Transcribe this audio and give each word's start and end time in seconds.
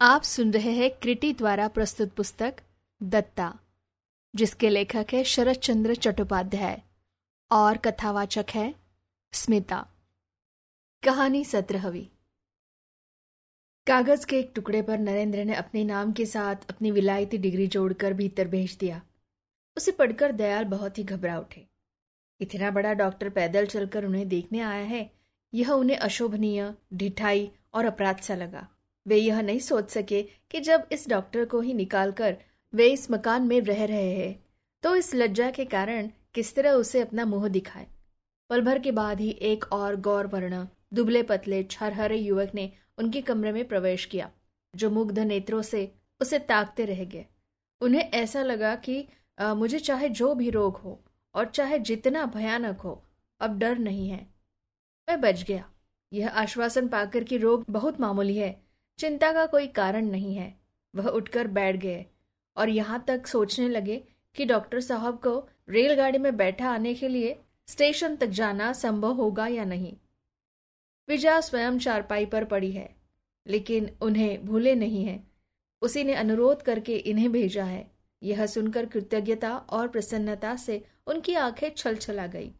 आप 0.00 0.22
सुन 0.22 0.52
रहे 0.52 0.70
हैं 0.70 0.90
क्रिटी 0.90 1.32
द्वारा 1.32 1.68
प्रस्तुत 1.68 2.12
पुस्तक 2.12 2.56
दत्ता, 3.02 3.58
जिसके 4.34 4.68
लेखक 4.68 5.06
है 5.12 5.24
शरद 5.24 5.56
चंद्र 5.56 5.94
चट्टोपाध्याय 5.94 6.82
और 7.50 7.76
कथावाचक 7.76 8.44
है 8.50 8.74
स्मिता। 9.32 9.88
कहानी 11.02 11.44
सत्रहवी। 11.44 12.10
कागज़ 13.86 14.26
के 14.26 14.38
एक 14.38 14.52
टुकड़े 14.54 14.82
पर 14.82 14.98
नरेंद्र 14.98 15.44
ने 15.44 15.54
अपने 15.54 15.84
नाम 15.84 16.12
के 16.12 16.26
साथ 16.26 16.56
अपनी 16.70 16.90
विलायती 16.90 17.38
डिग्री 17.38 17.66
जोड़कर 17.66 18.12
भीतर 18.12 18.48
भेज 18.48 18.76
दिया। 18.76 19.02
उसे 19.76 19.92
पढ़कर 19.92 20.32
दयाल 20.32 20.64
बहुत 20.64 20.98
ही 20.98 21.04
घबरा 21.04 21.38
उठे। 21.38 21.66
इतना 22.40 22.70
बड़ा 22.70 22.92
डॉक्टर 22.92 23.30
पैदल 23.30 23.66
चलकर 23.66 24.04
उन्हें 24.04 24.28
देखने 24.28 24.60
आया 24.60 24.84
है, 24.84 25.10
यह 25.54 25.70
उन्हें 25.70 25.98
अशोभनीय, 25.98 26.74
ढिठाई 26.94 27.50
और 27.74 27.84
अपराध 27.84 28.16
सा 28.16 28.34
लगा। 28.34 28.68
वे 29.06 29.16
यह 29.16 29.40
नहीं 29.40 29.58
सोच 29.58 29.90
सके 29.90 30.22
कि 30.50 30.60
जब 30.60 30.86
इस 30.92 31.08
डॉक्टर 31.08 31.44
को 31.44 31.60
ही 31.60 31.74
निकालकर 31.74 32.36
वे 32.74 32.88
इस 32.88 33.10
मकान 33.10 33.42
में 33.42 33.60
रह 33.60 33.84
रहे 33.84 34.14
हैं 34.14 34.44
तो 34.82 34.96
इस 34.96 35.14
लज्जा 35.14 35.50
के 35.50 35.64
कारण 35.64 36.10
किस 36.34 36.54
तरह 36.54 36.70
उसे 36.70 37.00
अपना 37.00 37.24
मुँह 37.24 37.48
दिखाए। 37.48 37.86
पल 38.50 38.60
भर 38.60 38.78
के 38.78 38.90
बाद 38.92 39.20
ही 39.20 39.30
एक 39.30 39.64
और 39.72 39.96
गौर 39.96 40.26
वर्ण 40.26 40.66
दुबले 40.92 41.22
पतले 41.22 41.62
छरहरे 41.62 42.16
युवक 42.16 42.50
ने 42.54 42.70
उनके 42.98 43.20
कमरे 43.20 43.52
में 43.52 43.64
प्रवेश 43.68 44.04
किया 44.04 44.30
जो 44.74 44.90
मुग्ध 44.90 45.18
नेत्रों 45.18 45.62
से 45.62 45.92
उसे 46.20 46.38
ताकते 46.38 46.84
रह 46.84 47.04
गए। 47.04 47.24
उन्हें 47.80 48.02
ऐसा 48.02 48.42
लगा 48.42 48.74
कि 48.74 49.06
आ, 49.38 49.54
मुझे 49.54 49.78
चाहे 49.78 50.08
जो 50.08 50.34
भी 50.34 50.50
रोग 50.50 50.76
हो 50.76 51.00
और 51.34 51.46
चाहे 51.46 51.78
जितना 51.78 52.24
भयानक 52.26 52.80
हो 52.80 53.02
अब 53.40 53.58
डर 53.58 53.78
नहीं 53.78 54.08
है। 54.08 54.26
मैं 55.08 55.20
बच 55.20 55.42
गया। 55.42 55.70
यह 56.12 56.28
आश्वासन 56.28 56.88
पाकर 56.88 57.24
कि 57.24 57.36
रोग 57.36 57.64
बहुत 57.70 58.00
मामूली 58.00 58.36
है 58.36 58.65
चिंता 58.98 59.32
का 59.32 59.46
कोई 59.46 59.66
कारण 59.66 60.06
नहीं 60.06 60.34
है। 60.34 60.54
वह 60.94 61.08
उठकर 61.08 61.46
बैठ 61.46 61.76
गए 61.76 62.04
और 62.56 62.68
यहाँ 62.68 63.04
तक 63.08 63.26
सोचने 63.26 63.68
लगे 63.68 64.02
कि 64.36 64.44
डॉक्टर 64.44 64.80
साहब 64.80 65.20
को 65.22 65.48
रेलगाड़ी 65.68 66.18
में 66.18 66.36
बैठा 66.36 66.70
आने 66.70 66.94
के 66.94 67.08
लिए 67.08 67.36
स्टेशन 67.68 68.16
तक 68.16 68.26
जाना 68.26 68.72
संभव 68.72 69.12
होगा 69.12 69.46
या 69.46 69.64
नहीं। 69.64 69.96
विजया 71.08 71.40
स्वयं 71.40 71.78
चारपाई 71.78 72.26
पर 72.26 72.44
पड़ी 72.44 72.70
है, 72.72 72.88
लेकिन 73.46 73.90
उन्हें 74.02 74.46
भूले 74.46 74.74
नहीं 74.74 75.04
है। 75.04 75.22
उसी 75.82 76.04
ने 76.04 76.14
अनुरोध 76.14 76.62
करके 76.62 76.96
इन्हें 76.96 77.30
भेजा 77.32 77.64
है। 77.64 77.90
यह 78.22 78.46
सुनकर 78.46 78.86
कृतज्ञता 78.86 79.56
और 79.56 79.88
प्रसन्नता 79.88 80.56
से 80.56 80.84
उनकी 81.06 81.34
आँखें 81.34 81.68
छल 81.76 81.96
छला 81.96 82.26
गई। 82.26 82.50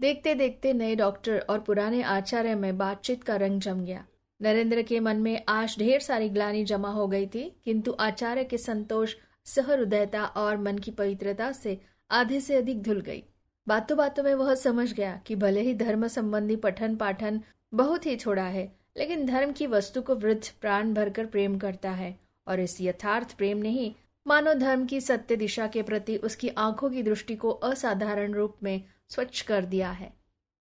देखते 0.00 0.34
देखते 0.34 0.72
नए 0.72 0.94
डॉक्टर 0.94 1.38
और 1.40 1.60
पुराने 1.60 2.02
आचार्य 2.02 2.54
में 2.54 2.76
बातचीत 2.78 3.22
का 3.24 3.36
रंग 3.36 3.60
जम 3.60 3.84
गया। 3.84 4.04
नरेंद्र 4.40 4.82
के 4.82 5.00
मन 5.00 5.16
में 5.16 5.44
आज 5.48 5.76
ढेर 5.78 6.00
सारी 6.00 6.28
ग्लानी 6.28 6.64
जमा 6.64 6.88
हो 6.88 7.06
गई 7.08 7.26
थी, 7.26 7.44
किंतु 7.64 7.96
आचार्य 8.00 8.44
के 8.44 8.58
संतोष, 8.58 9.14
सहृदयता 9.44 10.24
और 10.24 10.56
मन 10.56 10.78
की 10.78 10.90
पवित्रता 10.90 11.52
से 11.52 11.80
आधे 12.10 12.40
से 12.40 12.56
अधिक 12.56 12.82
धुल 12.82 13.00
गई। 13.00 13.22
बातों 13.66 13.98
बातों 13.98 14.22
में 14.22 14.34
वह 14.34 14.54
समझ 14.54 14.92
गया 14.92 15.16
कि 15.26 15.36
भले 15.36 15.60
ही 15.60 15.74
धर्म 15.74 16.06
संबंधी 16.06 16.56
पठन 16.56 16.96
पाठन 16.96 17.40
बहुत 17.74 18.06
ही 18.06 18.16
छोड़ा 18.16 18.44
है, 18.44 18.72
लेकिन 18.96 19.26
धर्म 19.26 19.52
की 19.52 19.66
वस्तु 19.66 20.02
को 20.02 20.14
वृद्ध 20.14 20.42
प्राण 20.60 20.94
भरकर 20.94 21.26
प्रेम 21.26 21.58
करता 21.58 21.90
है, 21.90 22.18
और 22.46 22.60
इस 22.60 22.80
यथार्थ 22.80 23.36
प्रेम 23.36 23.58
ने 23.58 23.68
ही 23.68 23.94
मानव 24.26 24.54
धर्म 24.54 24.84
की 24.86 25.00
सत्य 25.00 25.36
दिशा 25.36 25.66
के 25.66 25.82
प्रति 25.82 26.16
उसकी 26.16 26.48
आँखों 26.48 26.90
की 26.90 27.02
दृष्टि 27.02 27.36
को 27.36 27.50
असाधारण 27.50 28.34
रूप 28.34 28.56
में 28.62 28.82
स्वच्छ 29.08 29.40
कर 29.40 29.64
दिया 29.64 29.90
है। 29.90 30.12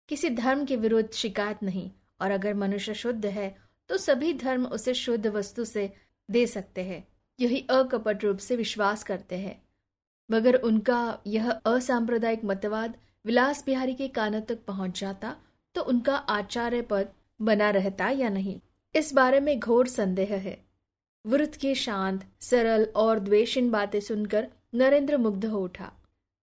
किसी 0.09 0.29
धर्म 0.29 0.65
के 0.65 0.75
विरुद्ध 0.75 1.09
शिकायत 1.11 1.63
नहीं 1.63 1.89
और 2.21 2.31
अगर 2.31 2.53
मनुष्य 2.55 2.93
शुद्ध 2.95 3.25
है 3.27 3.55
तो 3.89 3.97
सभी 3.97 4.33
धर्म 4.33 4.65
उसे 4.67 4.93
शुद्ध 4.93 5.27
वस्तु 5.27 5.65
से 5.65 5.91
दे 6.29 6.45
सकते 6.47 6.81
हैं। 6.83 7.07
यही 7.39 7.65
अकपट 7.69 8.23
रूप 8.23 8.37
से 8.37 8.55
विश्वास 8.55 9.03
करते 9.03 9.37
हैं। 9.37 9.61
मगर 10.29 10.55
उनका 10.55 11.19
यह 11.27 11.49
असांप्रदायिक 11.51 12.43
मतवाद 12.45 12.95
विलास 13.25 13.63
बिहारी 13.65 13.93
के 13.93 14.07
कानों 14.09 14.41
तक 14.41 14.59
पहुँच 14.67 14.99
जाता 14.99 15.35
तो 15.75 15.81
उनका 15.83 16.15
आचार्य 16.15 16.81
पद 16.81 17.09
बना 17.39 17.69
रहता 17.69 18.09
या 18.09 18.29
नहीं, 18.29 18.59
इस 18.95 19.13
बारे 19.13 19.39
में 19.39 19.59
घोर 19.59 19.87
संदेह 19.87 20.33
है। 20.35 20.57
वृत्त 21.25 21.55
की 21.55 21.73
शांत, 21.75 22.23
सरल 22.41 22.83
और 22.95 23.19
द्वेषिन 23.19 23.69
बातें 23.71 23.99
सुनकर 23.99 24.47
नरेंद्र 24.73 25.17
मुग्ध 25.17 25.45
हो 25.45 25.59
उठा। 25.59 25.91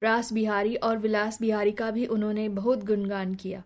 रास 0.02 0.32
बिहारी 0.32 0.74
और 0.76 0.98
विलास 0.98 1.40
बिहारी 1.40 1.72
का 1.72 1.90
भी 1.90 2.06
उन्होंने 2.06 2.48
बहुत 2.50 2.84
गुणगान 2.84 3.34
किया। 3.34 3.62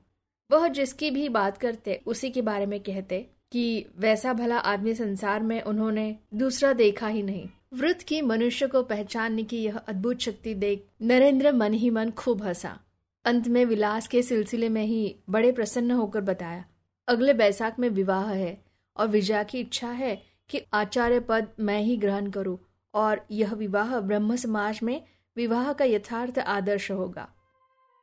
वह 0.50 0.68
जिसकी 0.68 1.10
भी 1.10 1.28
बात 1.28 1.58
करते, 1.58 2.00
उसी 2.06 2.30
के 2.30 2.42
बारे 2.42 2.66
में 2.66 2.80
कहते 2.80 3.20
कि 3.52 3.86
वैसा 3.98 4.32
भला 4.32 4.58
आदमी 4.58 4.94
संसार 4.94 5.42
में 5.42 5.60
उन्होंने 5.62 6.16
दूसरा 6.34 6.72
देखा 6.72 7.06
ही 7.06 7.22
नहीं। 7.22 7.48
वृत्त 7.74 8.02
की 8.02 8.20
मनुष्य 8.22 8.66
को 8.66 8.82
पहचानने 8.82 9.42
की 9.42 9.62
यह 9.62 9.76
अद्भुत 9.78 10.20
शक्ति 10.20 10.54
देख 10.54 10.86
नरेंद्र 11.02 11.52
मन 11.52 11.72
ही 11.72 11.90
मन 11.90 12.10
खूब 12.10 12.42
हंसा। 12.42 12.78
अंत 13.24 13.48
में 13.48 13.64
विलास 13.64 14.08
के 14.08 14.22
सिलसिले 14.22 14.68
में 14.68 14.84
ही 14.84 15.16
बड़े 15.30 15.52
प्रसन्न 15.52 15.90
होकर 15.90 16.20
बताया, 16.20 16.64
अगले 17.08 17.34
बैसाख 17.34 17.78
में 17.78 17.88
विवाह 17.88 18.30
है 18.30 18.64
और 18.96 19.08
विजया 19.08 19.42
की 19.42 19.60
इच्छा 19.60 19.90
है 19.90 20.22
कि 20.50 20.62
आचार्य 20.72 21.20
पद 21.20 21.48
मैं 21.60 21.80
ही 21.80 21.96
ग्रहण 21.96 22.30
करूँ 22.30 22.58
और 22.94 23.26
यह 23.30 23.54
विवाह 23.54 23.98
ब्रह्म 24.00 24.36
समाज 24.36 24.80
में 24.82 25.02
विवाह 25.36 25.72
का 25.72 25.84
यथार्थ 25.84 26.38
आदर्श 26.38 26.90
होगा। 26.90 27.28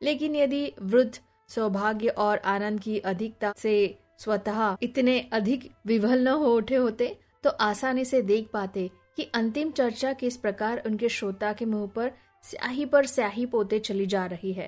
लेकिन 0.02 0.36
यदि 0.36 0.72
वृद्ध 0.81 1.19
सौभाग्य 1.50 2.08
और 2.08 2.38
आनंद 2.38 2.80
की 2.80 2.97
अधिकता 3.00 3.53
से 3.58 3.97
स्वतः 4.19 4.78
इतने 4.81 5.19
अधिक 5.34 5.72
विवल 5.85 6.19
न 6.19 6.28
हो 6.28 6.56
उठे 6.56 6.75
होते 6.75 7.18
तो 7.44 7.50
आसानी 7.50 8.06
से 8.06 8.22
देख 8.22 8.50
पाते 8.53 8.90
कि 9.18 9.24
अंतिम 9.34 9.72
चर्चा 9.72 10.13
किस 10.13 10.38
प्रकार 10.38 10.81
उनके 10.86 11.09
श्रोता 11.09 11.53
के 11.53 11.66
मुँह 11.66 11.88
पर 11.88 12.12
स्याही 12.44 12.86
पर 12.86 13.06
स्याही 13.06 13.46
पोते 13.46 13.80
चली 13.80 14.06
जा 14.06 14.25
रही 14.25 14.52
है। 14.53 14.68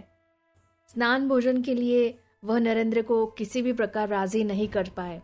स्नान 0.90 1.28
भोजन 1.28 1.62
के 1.62 1.74
लिए 1.74 2.18
वह 2.44 2.60
नरेंद्र 2.60 3.02
को 3.02 3.26
किसी 3.28 3.62
भी 3.62 3.74
प्रकार 3.74 4.08
राज़ी 4.10 4.44
नहीं 4.44 4.68
कर 4.68 4.90
पाए। 4.90 5.22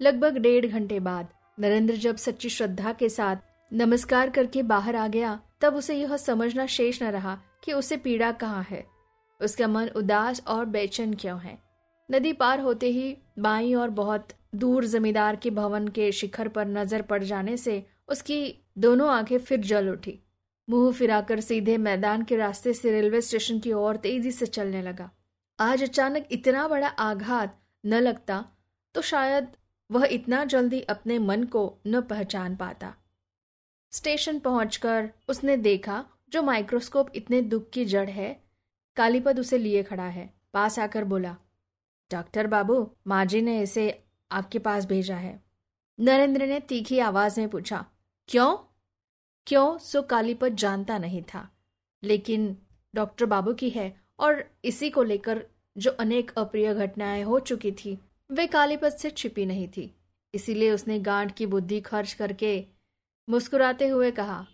लगभग 0.00 0.38
डेढ़ 0.38 0.66
घंटे 0.66 1.00
बाद 1.00 1.28
नरेंद्र 1.58 1.96
जब 1.96 2.16
सच्ची 2.16 2.48
श्रद्धा 2.48 2.92
के 2.92 3.08
साथ 3.08 3.36
नमस्कार 3.72 4.30
करके 4.30 4.62
बाहर 4.62 4.96
आ 4.96 5.06
गया, 5.08 5.38
तब 5.60 5.74
उसे 5.74 5.94
यह 5.94 6.16
समझना 6.16 6.66
शेष 6.66 7.02
न 7.02 7.06
रहा 7.06 7.38
कि 7.64 7.72
उसे 7.72 7.96
पीड़ा 7.96 8.30
कहाँ 8.32 8.66
है। 8.70 8.84
उसका 9.40 9.68
मन 9.68 9.88
उदास 9.96 10.42
और 10.46 10.64
बेचैन 10.66 11.14
क्यों 11.14 11.38
है? 11.40 11.58
नदी 12.08 12.32
पार 12.32 12.60
होते 12.60 12.86
ही 12.86 13.16
बाई 13.38 13.74
और 13.74 13.90
बहुत 13.90 14.28
दूर 14.54 14.84
जमींदार 14.86 15.36
के 15.36 15.50
भवन 15.50 15.88
के 15.88 16.10
शिखर 16.12 16.48
पर 16.48 16.66
नज़र 16.68 17.02
पड़ 17.02 17.22
जाने 17.24 17.56
से 17.56 17.84
उसकी 18.08 18.38
दोनों 18.78 19.08
आँखें 19.10 19.38
फिर 19.38 19.60
जल 19.60 19.88
उठी। 19.88 20.18
मुँह 20.68 20.92
फिराकर 20.92 21.40
सीधे 21.40 21.76
मैदान 21.78 22.22
के 22.22 22.36
रास्ते 22.36 22.72
से 22.72 22.90
रेलवे 22.90 23.20
स्टेशन 23.20 23.58
की 23.58 23.72
ओर 23.72 23.96
तेज़ी 23.96 24.30
से 24.30 24.46
चलने 24.46 24.82
लगा। 24.82 25.10
आज 25.58 25.82
अचानक 25.82 26.28
इतना 26.30 26.66
बड़ा 26.68 26.88
आघात 26.88 27.58
न 27.84 28.00
लगता 28.00 28.44
तो 28.94 29.02
शायद 29.02 29.48
वह 29.90 30.06
इतना 30.06 30.44
जल्दी 30.44 30.80
अपने 30.80 31.18
मन 31.18 31.44
को 31.44 31.72
न 31.86 32.00
पहचान 32.00 32.56
पाता। 32.56 32.94
स्टेशन 33.92 34.38
पहुंचकर 34.38 35.10
उसने 35.28 35.56
देखा, 35.56 36.04
जो 36.28 36.42
माइक्रोस्कोप 36.42 37.10
इतने 37.14 37.40
दुख 37.42 37.68
की 37.70 37.84
जड़ 37.84 38.08
है 38.10 38.28
कालीपद 38.96 39.40
उसे 39.40 39.58
लिए 39.58 39.82
खड़ा 39.82 40.06
है। 40.06 40.34
पास 40.54 40.78
आकर 40.78 41.04
बोला, 41.04 41.36
डॉक्टर 42.10 42.46
बाबू 42.46 42.90
माँ 43.06 43.24
जी 43.24 43.42
ने 43.42 43.60
इसे 43.62 44.04
आपके 44.30 44.58
पास 44.58 44.86
भेजा 44.86 45.16
है। 45.16 45.42
नरेंद्र 46.00 46.46
ने 46.46 46.60
तीखी 46.60 46.98
आवाज़ 46.98 47.40
में 47.40 47.48
पूछा, 47.48 47.84
क्यों? 48.28 48.56
क्यों 49.46 49.78
सो 49.78 50.02
कालीपत 50.02 50.52
जानता 50.52 50.98
नहीं 50.98 51.22
था? 51.22 51.48
लेकिन 52.02 52.56
डॉक्टर 52.94 53.26
बाबू 53.26 53.54
की 53.54 53.70
है 53.70 54.00
और 54.18 54.44
इसी 54.64 54.90
को 54.90 55.02
लेकर 55.02 55.46
जो 55.78 55.90
अनेक 55.90 56.30
अप्रिय 56.38 56.74
घटनाएँ 56.74 57.22
हो 57.22 57.38
चुकी 57.40 57.72
थी, 57.72 57.98
वे 58.30 58.46
कालीपत 58.46 58.88
से 58.88 59.10
छिपी 59.10 59.46
नहीं 59.46 59.68
थी। 59.68 59.94
इसीलिए 60.34 60.70
उसने 60.70 60.98
गांठ 61.00 61.34
की 61.34 61.46
बुद्धि 61.46 61.80
खर्च 61.80 62.12
करके 62.12 62.66
मुस्कुराते 63.28 63.88
हुए 63.88 64.10
कहा, 64.10 64.46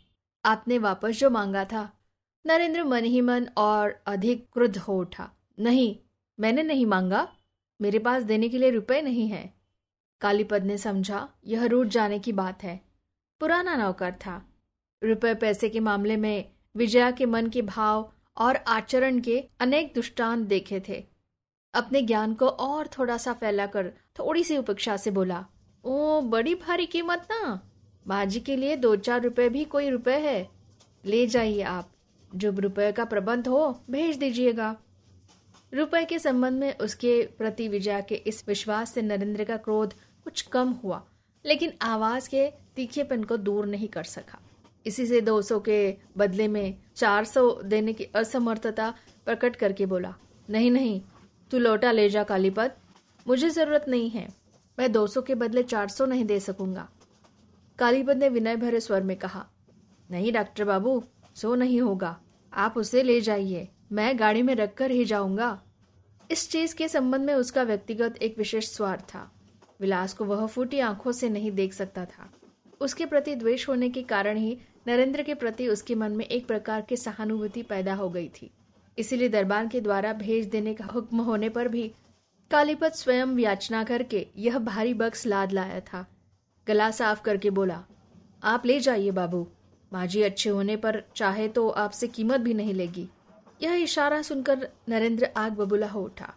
आपने 0.44 0.78
वापस 0.78 1.10
जो 1.10 1.30
मांगा 1.30 1.64
था 1.64 2.01
नरेंद्र 2.46 2.84
मन 2.84 3.04
ही 3.04 3.20
मन 3.20 3.48
और 3.56 4.02
अधिक 4.06 4.46
क्रुद्ध 4.52 4.78
हो 4.78 4.98
उठा। 4.98 5.30
नहीं, 5.58 5.96
मैंने 6.40 6.62
नहीं 6.62 6.86
मांगा। 6.86 7.36
मेरे 7.80 7.98
पास 7.98 8.22
देने 8.22 8.48
के 8.48 8.58
लिए 8.58 8.70
रुपए 8.70 9.02
नहीं 9.02 9.28
है। 9.28 9.54
कालीपद 10.20 10.64
ने 10.64 10.78
समझा, 10.78 11.28
यह 11.46 11.64
रूट 11.64 11.86
जाने 11.86 12.18
की 12.18 12.32
बात 12.32 12.62
है। 12.62 12.80
पुराना 13.40 13.76
नौकर 13.76 14.12
था। 14.12 14.48
रुपए 15.04 15.34
पैसे 15.34 15.68
के 15.68 15.80
मामले 15.80 16.16
में 16.16 16.52
विजया 16.76 17.10
के 17.10 17.26
मन 17.26 17.46
के 17.46 17.62
भाव 17.62 18.12
और 18.36 18.56
आचरण 18.56 19.20
के 19.20 19.48
अनेक 19.60 19.92
दुष्टांत 19.94 20.48
देखे 20.48 20.82
थे। 20.88 21.06
अपने 21.74 22.02
ज्ञान 22.02 22.34
को 22.34 22.48
और 22.48 22.86
थोड़ा 22.86 23.16
सा 23.16 23.32
फैलाकर 23.32 23.92
थोड़ी 24.18 24.44
सी 24.44 24.56
उपेक्षा 24.56 24.96
से 24.96 25.10
बोला, 25.10 25.46
ओ, 25.84 26.20
बड़ी 26.20 26.54
भारी 26.54 26.86
कीमत 26.86 27.28
ना। 27.30 27.70
बाजी 28.06 28.40
के 28.40 28.56
लिए 28.56 28.76
दो 28.76 28.96
चार 28.96 29.22
रुपए 29.22 29.48
भी 29.48 29.64
कोई 29.64 29.90
रुपए 29.90 30.18
है। 30.18 30.50
ले 31.04 31.26
जाइए 31.26 31.62
आप। 31.62 31.91
जो 32.34 32.50
रुपए 32.52 32.90
का 32.92 33.04
प्रबंध 33.04 33.48
हो, 33.48 33.84
भेज 33.90 34.16
दीजिएगा। 34.16 34.76
रुपए 35.72 36.04
के 36.04 36.18
संबंध 36.18 36.60
में 36.60 36.78
उसके 36.78 37.22
प्रति 37.38 37.68
विजया 37.68 38.00
के 38.00 38.14
इस 38.14 38.44
विश्वास 38.48 38.92
से 38.94 39.02
नरेंद्र 39.02 39.44
का 39.44 39.56
क्रोध 39.56 39.94
कुछ 40.24 40.42
कम 40.42 40.70
हुआ, 40.84 41.02
लेकिन 41.44 41.72
आवाज़ 41.82 42.28
के 42.28 42.48
तीखेपन 42.76 43.22
को 43.24 43.36
दूर 43.36 43.66
नहीं 43.66 43.88
कर 43.88 44.04
सका। 44.04 44.38
इसी 44.86 45.06
से 45.06 45.20
200 45.20 45.58
के 45.60 45.78
बदले 46.16 46.48
में 46.48 46.74
400 46.96 47.62
देने 47.62 47.92
की 47.92 48.04
असमर्थता 48.04 48.92
प्रकट 49.26 49.56
करके 49.56 49.86
बोला, 49.86 50.14
नहीं 50.48 50.70
नहीं, 50.70 51.00
तू 51.50 51.58
लौटा 51.58 51.92
ले 51.92 52.08
जा 52.08 52.22
कालीपत 52.24 52.76
मुझे 53.26 53.50
ज़रूरत 53.50 53.84
नहीं 53.88 54.10
है। 54.10 54.28
मैं 54.78 54.90
200 54.92 55.22
के 55.22 55.34
बदले 55.34 55.62
400 55.62 56.06
नहीं 56.06 56.24
दे 56.24 56.38
सकूँगा। 56.40 56.88
कालीपत 57.78 58.16
ने 58.16 58.28
विनय 58.28 58.56
भरे 58.56 58.80
स्वर 58.80 59.02
में 59.02 59.16
कहा, 59.16 59.46
नहीं, 60.10 60.32
डॉक्टर 60.32 60.64
बाबू 60.64 61.02
सो 61.34 61.54
नहीं 61.54 61.80
होगा। 61.80 62.20
आप 62.52 62.74
उसे 62.76 63.02
ले 63.02 63.20
जाइए। 63.20 63.68
मैं 63.92 64.18
गाड़ी 64.18 64.42
में 64.42 64.54
रखकर 64.54 64.90
ही 64.90 65.04
जाऊँगा। 65.04 65.62
इस 66.30 66.50
चीज़ 66.50 66.74
के 66.74 66.88
संबंध 66.88 67.22
में 67.22 67.34
उसका 67.34 67.62
व्यक्तिगत 67.62 68.16
एक 68.16 68.38
विशेष 68.38 68.68
स्वार्थ 68.68 69.02
था। 69.02 69.32
विलास 69.80 70.12
को 70.12 70.24
वह 70.24 70.46
फूटी 70.46 70.78
आँखों 70.78 71.12
से 71.12 71.28
नहीं 71.28 71.50
देख 71.52 71.72
सकता 71.72 72.04
था। 72.04 72.32
उसके 72.80 73.06
प्रति 73.06 73.34
द्वेष 73.34 73.68
होने 73.68 73.88
के 73.88 74.02
कारण 74.02 74.36
ही 74.36 74.58
नरेंद्र 74.86 75.22
के 75.22 75.34
प्रति 75.34 75.68
उसके 75.68 75.94
मन 75.94 76.12
में 76.12 76.24
एक 76.24 76.46
प्रकार 76.46 76.80
की 76.80 76.96
सहानुभूति 76.96 77.62
पैदा 77.62 77.94
हो 77.94 78.08
गई 78.10 78.28
थी। 78.28 78.50
इसीलिए 78.98 79.28
दरबार 79.28 79.66
के 79.66 79.80
द्वारा 79.80 80.12
भेज 80.12 80.46
देने 80.46 80.74
का 80.74 80.84
हुक्म 80.84 81.20
होने 81.20 81.48
पर 81.48 81.68
भी 81.68 81.92
कालीपत 82.50 82.92
स्वयं 82.92 83.38
याचना 83.38 83.84
करके 83.84 84.26
यह 84.36 84.58
भारी 84.58 84.94
बक्स 84.94 85.26
लाद 85.26 85.52
लाया 85.52 85.80
था। 85.80 86.06
गला 86.66 86.90
साफ़ 86.90 87.22
करके 87.22 87.50
बोला, 87.50 87.84
आप 88.44 88.66
ले 88.66 88.80
जाइए 88.80 89.10
बाबू। 89.10 89.46
माजी 89.92 90.22
अच्छे 90.22 90.50
होने 90.50 90.76
पर 90.76 91.02
चाहे 91.16 91.48
तो 91.48 91.68
आपसे 91.68 92.08
कीमत 92.08 92.40
भी 92.40 92.54
नहीं 92.54 92.74
लेगी। 92.74 93.08
यह 93.62 93.74
इशारा 93.74 94.20
सुनकर 94.22 94.68
नरेंद्र 94.88 95.28
आग 95.36 95.52
बबूला 95.52 95.88
हो 95.88 96.02
उठा। 96.02 96.32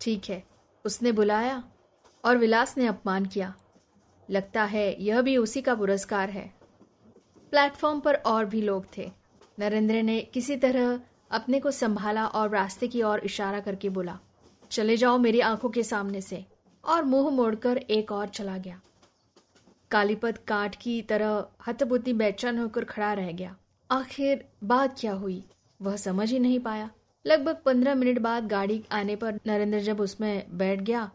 ठीक 0.00 0.30
है, 0.30 0.42
उसने 0.84 1.12
बुलाया 1.12 1.62
और 2.24 2.36
विलास 2.36 2.76
ने 2.78 2.86
अपमान 2.86 3.26
किया। 3.26 3.54
लगता 4.28 4.64
है 4.64 5.02
यह 5.02 5.20
भी 5.20 5.36
उसी 5.36 5.62
का 5.62 5.74
पुरस्कार 5.74 6.30
है। 6.30 6.52
प्लेटफॉर्म 7.52 8.00
पर 8.00 8.14
और 8.14 8.44
भी 8.44 8.62
लोग 8.62 8.86
थे। 8.96 9.10
नरेंद्र 9.58 10.02
ने 10.02 10.20
किसी 10.34 10.56
तरह 10.56 11.00
अपने 11.30 11.60
को 11.60 11.70
संभाला 11.70 12.26
और 12.26 12.50
रास्ते 12.50 12.88
की 12.88 13.02
ओर 13.02 13.18
इशारा 13.18 13.60
करके 13.60 13.88
बोला, 13.88 14.18
चले 14.70 14.96
जाओ 14.96 15.18
मेरी 15.18 15.40
आँखों 15.40 15.70
के 15.70 15.82
सामने 15.82 16.20
से। 16.20 16.44
और 16.84 17.04
मुँह 17.04 17.30
मोड़कर 17.30 17.76
एक 17.76 18.12
और 18.12 18.28
चला 18.28 18.56
गया। 18.58 18.80
कालीपत 19.90 20.38
काट 20.48 20.74
की 20.74 21.00
तरह 21.02 21.46
हतबुद्धि 21.66 22.12
बेचैन 22.12 22.58
होकर 22.58 22.84
खड़ा 22.84 23.12
रह 23.12 23.30
गया। 23.32 23.56
आखिर 23.90 24.44
बात 24.64 24.98
क्या 25.00 25.12
हुई? 25.12 25.42
वह 25.80 25.96
समझ 25.96 26.30
ही 26.30 26.38
नहीं 26.38 26.58
पाया। 26.60 26.90
लगभग 27.24 27.56
पंद्रह 27.64 27.94
मिनट 27.94 28.18
बाद 28.18 28.46
गाड़ी 28.46 28.82
आने 28.92 29.16
पर 29.16 29.38
नरेंद्र 29.46 29.80
जब 29.80 30.00
उसमें 30.00 30.58
बैठ 30.58 30.80
गया, 30.80 31.10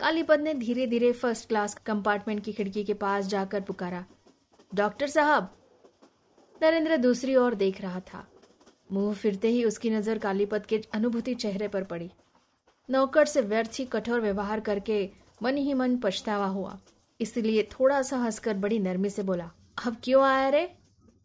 कालीपद 0.00 0.40
ने 0.40 0.54
धीरे 0.54 0.86
धीरे 0.86 1.12
फ़र्स्ट 1.12 1.48
क्लास 1.48 1.74
कंपार्टमेंट 1.86 2.42
की 2.44 2.52
खिड़की 2.52 2.84
के 2.84 2.94
पास 2.94 3.26
जाकर 3.26 3.60
पुकारा, 3.60 4.04
डॉक्टर 4.72 5.06
साहब! 5.06 5.50
नरेंद्र 6.60 6.96
दूसरी 6.96 7.36
ओर 7.36 7.54
देख 7.54 7.80
रहा 7.80 8.00
था। 8.02 8.24
मुँह 8.92 9.14
फिरते 9.14 9.48
ही 9.48 9.64
उसकी 9.64 9.90
नज़र 9.90 10.18
कालीपद 10.18 10.66
के 10.66 10.82
अनुभूति 10.94 11.34
चेहरे 11.34 11.68
पर 11.68 11.84
पड़ी। 11.84 12.10
नौकर 12.88 13.24
से 13.26 13.40
व्यर्थ 13.42 13.78
ही 13.78 13.84
कठोर 13.84 14.20
व्यवहार 14.20 14.60
करके 14.60 15.08
मन 15.42 15.56
ही 15.56 15.74
मन 15.74 15.96
पछतावा 15.96 16.46
हुआ। 16.46 16.78
इसलिए 17.20 17.62
थोड़ा 17.70 18.00
सा 18.02 18.16
हंसकर 18.18 18.54
बड़ी 18.56 18.78
नरमी 18.78 19.10
से 19.10 19.22
बोला, 19.22 19.50
अब 19.86 19.96
क्यों 20.04 20.24
आया 20.24 20.48
रे? 20.48 20.68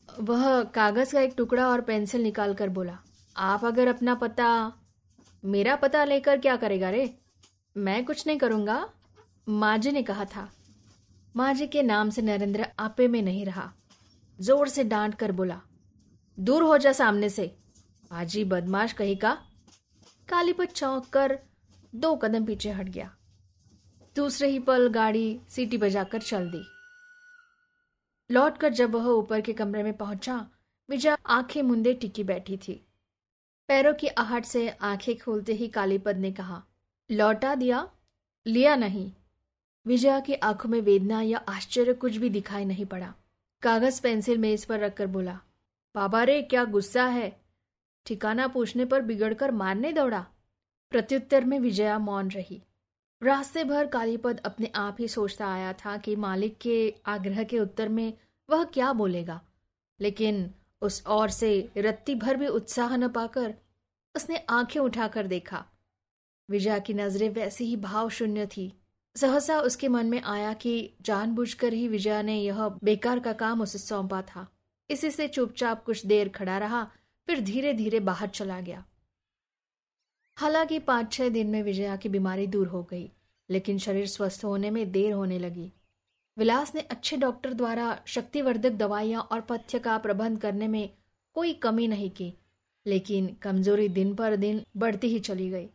वह 0.10 0.62
कागज़ 0.66 1.14
का 1.14 1.22
एक 1.22 1.34
टुकड़ा 1.38 1.68
और 1.68 1.82
पेंसिल 1.82 2.24
निकाल 2.24 2.54
कर 2.54 2.70
बोला, 2.70 2.98
आप 3.36 3.66
अगर 3.66 3.88
अपना 3.88 4.16
पता, 4.16 4.72
मेरा 5.44 5.76
पता 5.78 6.04
लेकर 6.06 6.40
क्या 6.40 6.56
करेगा 6.58 6.90
रे? 6.90 7.10
मैं 7.76 8.04
कुछ 8.06 8.26
नहीं 8.28 8.38
करूँगा। 8.38 8.88
माजी 9.48 9.92
ने 9.92 10.02
कहा 10.04 10.26
था। 10.26 10.48
माजी 11.36 11.68
के 11.68 11.84
नाम 11.84 12.10
से 12.10 12.22
नरेंद्र 12.22 12.66
आपे 12.80 13.08
में 13.08 13.22
नहीं 13.22 13.46
रहा, 13.46 13.72
ज़ोर 14.40 14.68
से 14.68 14.84
डांट 14.86 15.16
कर 15.16 15.32
बोला, 15.32 15.60
दूर 16.38 16.64
हो 16.64 16.78
जा 16.78 16.92
सामने 16.94 17.30
से। 17.30 17.56
माजी 18.12 18.44
बदमाश 18.46 18.94
कही 18.94 19.16
का 19.16 19.38
कालीपत 20.30 20.72
चौंक 20.72 21.06
कर 21.08 21.38
दो 21.94 22.16
कदम 22.16 22.46
पीछे 22.46 22.72
हट 22.72 22.90
गया। 22.90 23.12
दूसरे 24.16 24.48
ही 24.48 24.60
पल 24.60 24.88
गाड़ी 24.88 25.40
सीटी 25.50 25.78
बजाकर 25.78 26.22
चल 26.22 26.52
दी। 26.52 26.64
लौटकर 28.32 28.70
जब 28.70 28.92
वह 28.92 29.06
ऊपर 29.06 29.42
के 29.42 29.54
कमरे 29.54 29.84
में 29.84 29.98
पहुँचा, 29.98 30.48
विजया 30.90 31.18
आँखें 31.26 31.62
मुंदे 31.62 31.94
टिकी 31.94 32.24
बैठी 32.24 32.58
थी। 32.58 32.86
पैरों 33.68 33.94
की 33.94 34.08
आहट 34.08 34.46
से 34.46 34.70
आँखें 34.70 35.18
खोलते 35.18 35.54
ही 35.54 35.68
कालीपद 35.68 36.18
ने 36.18 36.32
कहा, 36.32 36.64
लौटा 37.12 37.56
दिया, 37.56 37.92
लिया 38.48 38.76
नहीं। 38.76 39.12
विजया 39.88 40.20
की 40.20 40.34
आँखों 40.34 40.70
में 40.70 40.82
वेदना 40.82 41.22
या 41.22 41.38
आश्चर्य 41.38 41.94
कुछ 41.94 42.16
भी 42.16 42.30
दिखाई 42.30 42.66
नहीं 42.66 42.86
पड़ा। 42.86 43.14
कागज़ 43.62 44.02
पेंसिल 44.02 44.38
मेज 44.38 44.66
पर 44.66 44.80
रखकर 44.80 45.08
बोला, 45.08 45.40
बाबा 45.96 46.24
रे, 46.24 46.42
क्या 46.42 46.64
गुस्सा 46.64 47.06
है? 47.06 47.42
ठिकाना 48.06 48.48
पूछने 48.48 48.86
पर 48.86 49.02
बिगड़कर 49.02 49.52
मारने 49.52 49.92
दौड़ा? 49.92 50.26
प्रत्युत्तर 50.90 51.46
में 51.46 51.60
विजया 51.60 52.00
मौन 52.00 52.30
रही। 52.30 52.64
रास्ते 53.24 53.64
भर 53.64 53.88
कालीपद 53.88 54.40
अपने 54.40 54.72
आप 54.76 54.98
ही 55.00 55.08
सोचता 55.08 55.48
आया 55.48 55.74
था 55.74 55.98
कि 55.98 56.16
मालिक 56.16 56.58
के 56.58 56.96
आग्रह 57.06 57.44
के 57.44 57.60
उत्तर 57.60 57.90
में 57.90 58.14
वह 58.50 58.64
क्या 58.64 58.94
बोलेगा। 58.94 59.42
लेकिन 60.00 60.54
उस 60.82 61.04
ओर 61.08 61.30
से 61.30 61.72
रत्ती 61.78 62.16
भर 62.16 62.36
भी 62.36 62.48
उत्साह 62.48 62.98
न 62.98 63.08
पाकर 63.08 63.54
उसने 64.16 64.38
आँखें 64.50 64.80
उठाकर 64.80 65.28
देखा। 65.28 65.66
विजया 66.50 66.80
की 66.80 66.94
नज़रें 66.94 67.30
वैसी 67.30 67.66
ही 67.66 67.76
भाव 67.76 68.10
शून्य 68.10 68.46
थी। 68.46 68.74
सहसा 69.16 69.60
उसके 69.60 69.88
मन 69.88 70.06
में 70.06 70.22
आया 70.22 70.54
कि 70.54 70.94
जानबूझकर 71.02 71.74
ही 71.74 71.88
विजया 71.88 72.22
ने 72.22 72.42
यह 72.42 72.70
बेकार 72.84 73.20
का 73.20 73.34
काम 73.34 73.62
उसे 73.62 73.78
सौंपा 73.78 74.22
था। 74.22 74.48
इसी 74.90 75.12
से 75.12 75.28
चुपचाप 75.28 75.84
कुछ 75.84 76.06
देर 76.06 76.30
खड़ा 76.30 76.58
रहा, 76.58 76.92
फिर 77.28 77.42
धीरे 77.42 77.74
धीरे 77.74 78.00
बाहर 78.00 78.28
चला 78.28 78.60
गया। 78.60 78.86
हालाँकि 80.40 80.78
पाँच 80.80 81.12
छह 81.14 81.30
दिन 81.30 81.48
में 81.48 81.62
विजया 81.64 81.96
की 81.96 82.10
बीमारी 82.10 82.46
दूर 82.48 82.68
हो 82.68 82.82
गई, 82.84 83.10
लेकिन 83.50 83.78
शरीर 83.78 84.06
स्वस्थ 84.08 84.46
होने 84.46 84.70
में 84.72 84.92
देर 84.92 85.12
होने 85.12 85.40
लगी। 85.40 85.72
विलास 86.38 86.74
ने 86.76 86.82
अच्छे 86.82 87.18
डॉक्टर 87.18 87.54
द्वारा 87.54 88.00
शक्तिवर्धक 88.06 88.72
दवाइयाँ 88.72 89.22
और 89.22 89.42
पथ्य 89.42 89.80
का 89.80 89.98
प्रबंध 89.98 90.40
करने 90.42 90.68
में 90.68 90.90
कोई 91.36 91.54
कमी 91.54 91.88
नहीं 91.88 92.10
की, 92.10 92.34
लेकिन 92.86 93.28
कमज़ोरी 93.42 93.90
दिन 93.90 94.16
पर 94.16 94.36
दिन 94.36 94.64
बढ़ती 94.78 95.08
ही 95.08 95.20
चली 95.20 95.50
गई। 95.50 95.70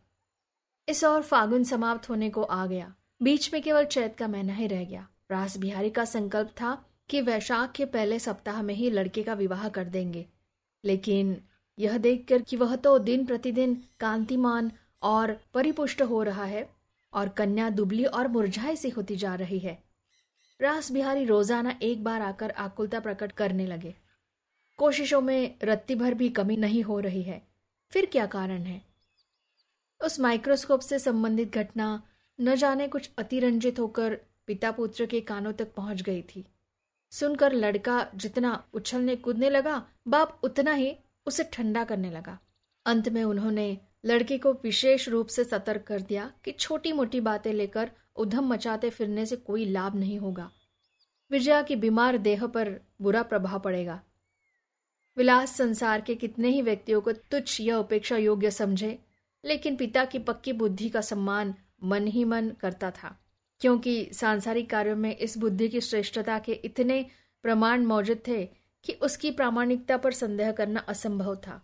इस 0.88 1.04
और 1.04 1.22
फागुन 1.22 1.64
समाप्त 1.64 2.08
होने 2.10 2.30
को 2.30 2.42
आ 2.42 2.66
गया। 2.66 2.92
बीच 3.22 3.52
में 3.52 3.62
केवल 3.62 3.84
चैत 3.84 4.16
का 4.16 4.28
महीना 4.28 4.54
ही 4.54 4.66
रह 4.66 4.84
गया। 4.84 5.06
रास 5.30 5.56
बिहारी 5.58 5.90
का 5.90 6.04
संकल्प 6.04 6.48
था 6.48 6.76
कि 7.10 7.20
वैशाख 7.20 7.72
के 7.72 7.84
पहले 7.84 8.18
सप्ताह 8.18 8.62
में 8.62 8.74
ही 8.74 8.90
लड़के 8.90 9.22
का 9.22 9.34
विवाह 9.34 9.68
कर 9.68 9.84
देंगे, 9.84 10.26
लेकिन 10.84 11.36
यह 11.78 11.98
देखकर 11.98 12.42
कि 12.42 12.56
वह 12.56 12.76
तो 12.76 12.98
दिन 12.98 13.26
प्रतिदिन 13.26 13.82
कांतिमान 14.00 14.70
और 15.02 15.36
परिपुष्ट 15.54 16.02
हो 16.02 16.22
रहा 16.22 16.44
है 16.44 16.68
और 17.12 17.28
कन्या 17.28 17.70
दुबली 17.70 18.04
और 18.04 18.28
मुरझाई 18.28 18.76
सी 18.76 18.88
होती 18.88 19.16
जा 19.16 19.34
रही 19.34 19.58
है। 19.58 19.78
रास 20.60 20.92
बिहारी 20.92 21.24
रोज़ाना 21.24 21.78
एक 21.82 22.04
बार 22.04 22.22
आकर 22.22 22.50
आकुलता 22.50 23.00
प्रकट 23.00 23.32
करने 23.32 23.66
लगे। 23.66 23.94
कोशिशों 24.78 25.20
में 25.20 25.58
रत्ती 25.62 25.94
भर 25.94 26.14
भी 26.14 26.28
कमी 26.28 26.56
नहीं 26.56 26.82
हो 26.82 27.00
रही 27.00 27.22
है। 27.22 27.42
फिर 27.92 28.06
क्या 28.06 28.26
कारण 28.26 28.62
है? 28.62 28.82
उस 30.00 30.20
माइक्रोस्कोप 30.20 30.80
से 30.80 30.98
संबंधित 30.98 31.54
घटना 31.54 32.02
न 32.40 32.54
जाने 32.56 32.88
कुछ 32.88 33.10
अतिरंजित 33.18 33.78
होकर 33.78 34.18
पिता 34.46 34.70
पुत्र 34.70 35.06
के 35.06 35.20
कानों 35.20 35.52
तक 35.52 35.74
पहुँच 35.74 36.02
गई 36.02 36.22
थी। 36.22 36.44
सुनकर 37.12 37.52
लड़का 37.52 38.06
जितना 38.14 38.64
उछलने 38.74 39.16
कूदने 39.16 39.50
लगा, 39.50 39.86
बाप 40.08 40.40
उतना 40.44 40.72
ही 40.72 40.96
उसे 41.26 41.44
ठंडा 41.44 41.84
करने 41.84 42.10
लगा। 42.10 42.38
अंत 42.86 43.08
में 43.08 43.22
उन्होंने 43.24 43.78
लड़के 44.04 44.38
को 44.38 44.52
विशेष 44.52 45.08
रूप 45.08 45.26
से 45.26 45.44
सतर्क 45.44 45.82
कर 45.82 46.00
दिया 46.00 46.30
कि 46.44 46.52
छोटी 46.52 46.92
मोटी 46.92 47.20
बातें 47.20 47.52
लेकर 47.52 47.90
उधम 48.16 48.44
मचाते 48.44 48.90
फिरने 48.90 49.26
से 49.26 49.36
कोई 49.36 49.64
लाभ 49.64 49.96
नहीं 49.96 50.18
होगा। 50.18 50.50
विजया 51.30 51.62
की 51.62 51.76
बीमार 51.76 52.16
देह 52.18 52.46
पर 52.46 52.80
बुरा 53.02 53.22
प्रभाव 53.22 53.60
पड़ेगा। 53.60 54.00
विलास 55.16 55.56
संसार 55.56 56.00
के 56.00 56.14
कितने 56.14 56.48
ही 56.48 56.62
व्यक्तियों 56.62 57.00
को 57.00 57.12
तुच्छ 57.12 57.60
या 57.60 57.78
उपेक्षा 57.78 58.16
योग्य 58.16 58.50
समझे, 58.50 58.98
लेकिन 59.44 59.76
पिता 59.76 60.04
की 60.04 60.18
पक्की 60.18 60.52
बुद्धि 60.52 60.88
का 60.88 61.00
सम्मान 61.00 61.54
मन 61.84 62.06
ही 62.06 62.24
मन 62.24 62.50
करता 62.60 62.90
था, 62.90 63.16
क्योंकि 63.60 64.10
सांसारिक 64.12 64.70
कार्यों 64.70 64.96
में 64.96 65.16
इस 65.16 65.38
बुद्धि 65.38 65.68
की 65.68 65.80
श्रेष्ठता 65.80 66.38
के 66.38 66.52
इतने 66.52 67.06
प्रमाण 67.42 67.84
मौजूद 67.84 68.20
थे 68.28 68.48
कि 68.84 68.92
उसकी 68.92 69.30
प्रामाणिकता 69.30 69.96
पर 69.96 70.12
संदेह 70.12 70.52
करना 70.52 70.80
असंभव 70.80 71.36
था। 71.36 71.60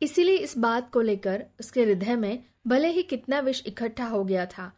इसीलिए 0.00 0.36
इस 0.36 0.56
बात 0.58 0.90
को 0.90 1.00
लेकर 1.00 1.44
उसके 1.60 1.84
हृदय 1.84 2.16
में 2.16 2.44
भले 2.66 2.88
ही 2.88 3.02
कितना 3.02 3.40
विष 3.40 3.62
इकट्ठा 3.66 4.06
हो 4.06 4.24
गया 4.24 4.46
था, 4.46 4.72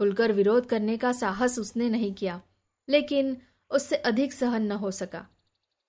खुलकर 0.00 0.32
विरोध 0.32 0.66
करने 0.66 0.96
का 0.96 1.12
साहस 1.12 1.58
उसने 1.58 1.88
नहीं 1.90 2.12
किया, 2.14 2.40
लेकिन 2.88 3.36
उससे 3.70 3.96
अधिक 3.96 4.32
सहन 4.32 4.62
न 4.62 4.72
हो 4.72 4.90
सका। 4.90 5.26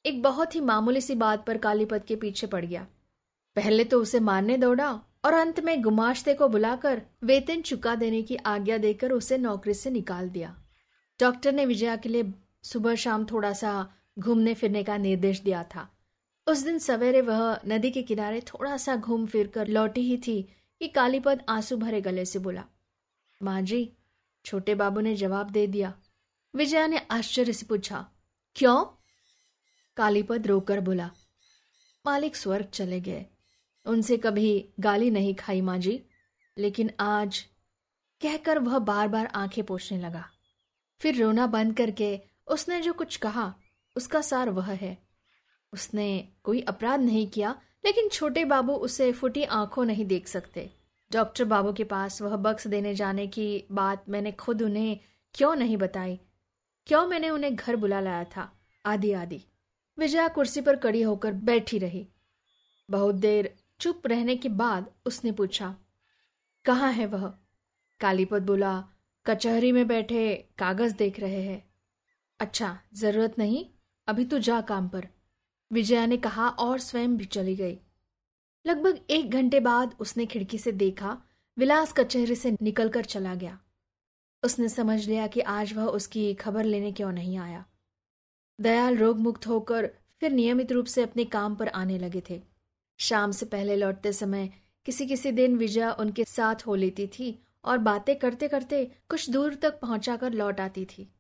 एक 0.06 0.22
बहुत 0.22 0.56
ही 0.56 0.62
मामूली 0.62 1.02
सी 1.02 1.16
बात 1.16 1.46
पर 1.46 1.58
कालीपत 1.58 2.06
के 2.08 2.16
पीछे 2.16 2.48
पड़ 2.48 2.66
गया। 2.66 2.86
पहले 3.56 3.84
तो 3.84 4.02
उसे 4.02 4.20
मारने 4.20 4.58
दौड़ा 4.58 4.92
और 5.26 5.34
अंत 5.34 5.60
में 5.60 5.82
गुमाश्ते 5.82 6.34
को 6.34 6.48
बुलाकर 6.48 7.02
वेतन 7.24 7.62
चुका 7.62 7.96
देने 7.96 8.22
की 8.22 8.36
आज्ञा 8.36 8.78
देकर 8.78 9.12
उसे 9.12 9.38
नौकरी 9.38 9.74
से 9.74 9.90
निकाल 9.90 10.30
दिया। 10.30 10.56
डॉक्टर 11.20 11.52
ने 11.52 11.66
विजया 11.66 11.96
के 11.96 12.10
लिए 12.10 12.34
सुबह 12.64 12.96
शाम 12.96 13.26
थोड़ा 13.26 13.54
सा 13.54 13.74
घूमने 14.22 14.54
फिरने 14.54 14.84
का 14.84 14.98
निर्देश 14.98 15.40
दिया 15.40 15.64
था। 15.76 15.88
उस 16.48 16.64
दिन 16.64 16.78
सवेरे 16.80 17.22
वह 17.22 17.60
नदी 17.68 17.92
के 17.92 18.02
किनारे 18.04 18.42
थोड़ा 18.42 18.78
सा 18.78 18.96
घूम 18.96 19.26
फिर 19.26 19.48
कर 19.48 19.68
लौटी 19.68 20.02
ही 20.02 20.18
थी 20.18 20.42
कि 20.82 20.88
कालीपद 20.88 21.44
आँसू 21.50 21.78
भरे 21.78 22.02
गले 22.02 22.26
से 22.26 22.40
बोला, 22.40 22.64
माँ 23.42 23.62
जी, 23.62 23.92
छोटे 24.46 24.76
बाबू 24.76 25.02
ने 25.02 25.16
जवाब 25.16 25.50
दे 25.50 25.66
दिया। 25.68 25.94
विजया 26.54 26.86
ने 26.88 26.98
आश्चर्य 27.12 27.54
से 27.54 27.66
पूछा, 27.66 28.06
क्यों? 28.56 28.84
कालीपद 29.98 30.48
रोकर 30.48 30.80
बोला, 30.80 31.10
मालिक 32.06 32.36
स्वर्ग 32.36 32.66
चले 32.66 33.00
गए। 33.02 33.26
उनसे 33.86 34.18
कभी 34.18 34.74
गाली 34.80 35.10
नहीं 35.12 35.36
खाई 35.36 35.62
माँ 35.62 35.78
जी, 35.78 36.02
लेकिन 36.58 36.92
आज 37.00 37.40
कहकर 38.22 38.60
वह 38.60 38.80
बार 38.80 39.08
बार 39.08 39.26
आँखें 39.36 39.64
पोछने 39.64 40.00
लगा। 40.00 40.26
फिर 41.00 41.22
रोना 41.22 41.48
बंद 41.48 41.76
करके 41.78 42.20
उसने 42.48 42.80
जो 42.82 42.94
कुछ 42.94 43.18
कहा 43.18 43.54
उसका 43.96 44.22
सार 44.22 44.50
वह 44.50 44.72
है। 44.72 44.98
उसने 45.74 46.28
कोई 46.44 46.62
अपराध 46.62 47.00
नहीं 47.00 47.28
किया, 47.28 47.56
लेकिन 47.86 48.10
छोटे 48.10 48.46
बाबू 48.46 48.74
उसे 48.74 49.12
फुटी 49.12 49.44
आँखों 49.44 49.86
नहीं 49.86 50.06
देख 50.06 50.28
सकते। 50.28 50.70
डॉक्टर 51.12 51.46
बाबू 51.46 51.74
के 51.74 51.84
पास 51.84 52.22
वह 52.22 52.36
बक्स 52.36 52.68
देने 52.68 52.94
जाने 52.96 53.28
की 53.28 53.64
बात 53.72 54.10
मैंने 54.10 54.32
खुद 54.32 54.62
उन्हें 54.62 55.00
क्यों 55.36 55.56
नहीं 55.56 55.78
बताई? 55.78 56.20
क्यों 56.88 57.06
मैंने 57.08 57.30
उन्हें 57.30 57.56
घर 57.56 57.76
बुला 57.76 58.00
लाया 58.00 58.24
था? 58.24 58.52
आदि 58.86 59.12
आदि। 59.12 59.42
विजया 59.98 60.28
कुर्सी 60.28 60.62
पर 60.62 60.76
कड़ी 60.76 61.02
होकर 61.02 61.34
बैठी 61.34 61.78
रही। 61.78 62.08
बहुत 62.90 63.16
देर 63.16 63.54
चुप 63.80 64.08
रहने 64.08 64.36
के 64.36 64.50
बाद 64.50 64.92
उसने 65.06 65.32
पूछा, 65.32 65.76
कहाँ 66.66 66.92
है 66.94 67.06
वह? 67.06 67.34
कालीपत 68.00 68.42
बोला, 68.42 68.84
कचहरी 69.26 69.72
में 69.72 69.88
बैठे 69.88 70.36
कागज़ 70.58 70.96
देख 70.96 71.20
रहे 71.20 71.42
हैं। 71.42 71.64
अच्छा 72.40 72.78
ज़रूरत 72.94 73.36
नहीं? 73.40 73.66
अभी 74.12 74.26
तो 74.26 74.40
जा 74.40 74.62
काम 74.62 74.88
पर। 74.90 75.08
विजया 75.72 76.06
ने 76.06 76.18
कहा 76.18 76.48
और 76.50 76.80
स्वयं 76.80 77.18
भी 77.18 77.26
चली 77.26 77.56
गई। 77.56 77.80
लगभग 78.68 79.00
एक 79.10 79.30
घंटे 79.32 79.60
बाद 79.60 79.96
उसने 80.00 80.26
खिड़की 80.26 80.58
से 80.58 80.72
देखा, 80.72 81.22
विलास 81.58 81.94
कचहरी 81.94 82.36
से 82.36 82.52
निकलकर 82.62 83.06
चला 83.06 83.36
गया। 83.36 83.60
उसने 84.44 84.70
समझ 84.70 85.08
लिया 85.08 85.28
कि 85.28 85.40
आज 85.40 85.74
वह 85.74 85.86
उसकी 85.86 86.34
खबर 86.34 86.64
लेने 86.64 86.92
क्यों 86.92 87.12
नहीं 87.12 87.38
आया। 87.38 87.66
दयाल 88.62 88.98
रोग 88.98 89.20
मुक्त 89.20 89.48
होकर 89.48 89.90
फिर 90.20 90.32
नियमित 90.32 90.72
रूप 90.72 90.86
से 90.86 91.04
अपने 91.04 91.26
काम 91.26 91.56
पर 91.56 91.68
आने 91.68 92.00
लगे 92.00 92.24
थे। 92.30 92.42
शाम 92.98 93.32
से 93.32 93.46
पहले 93.46 93.76
लौटते 93.76 94.14
समय 94.14 94.54
किसी 94.86 95.06
किसी 95.06 95.32
दिन 95.32 95.58
विजया 95.58 95.94
उनके 95.94 96.24
साथ 96.24 96.56
हो 96.68 96.76
लेती 96.76 97.08
थी 97.08 97.44
और 97.66 97.78
बातें 97.78 98.16
करते 98.16 98.48
करते 98.48 98.92
कुछ 99.10 99.30
दूर 99.30 99.56
तक 99.56 99.80
पहुंचाकर 99.80 100.34
लौट 100.34 100.60
आती 100.60 100.86
थी। 100.86 101.14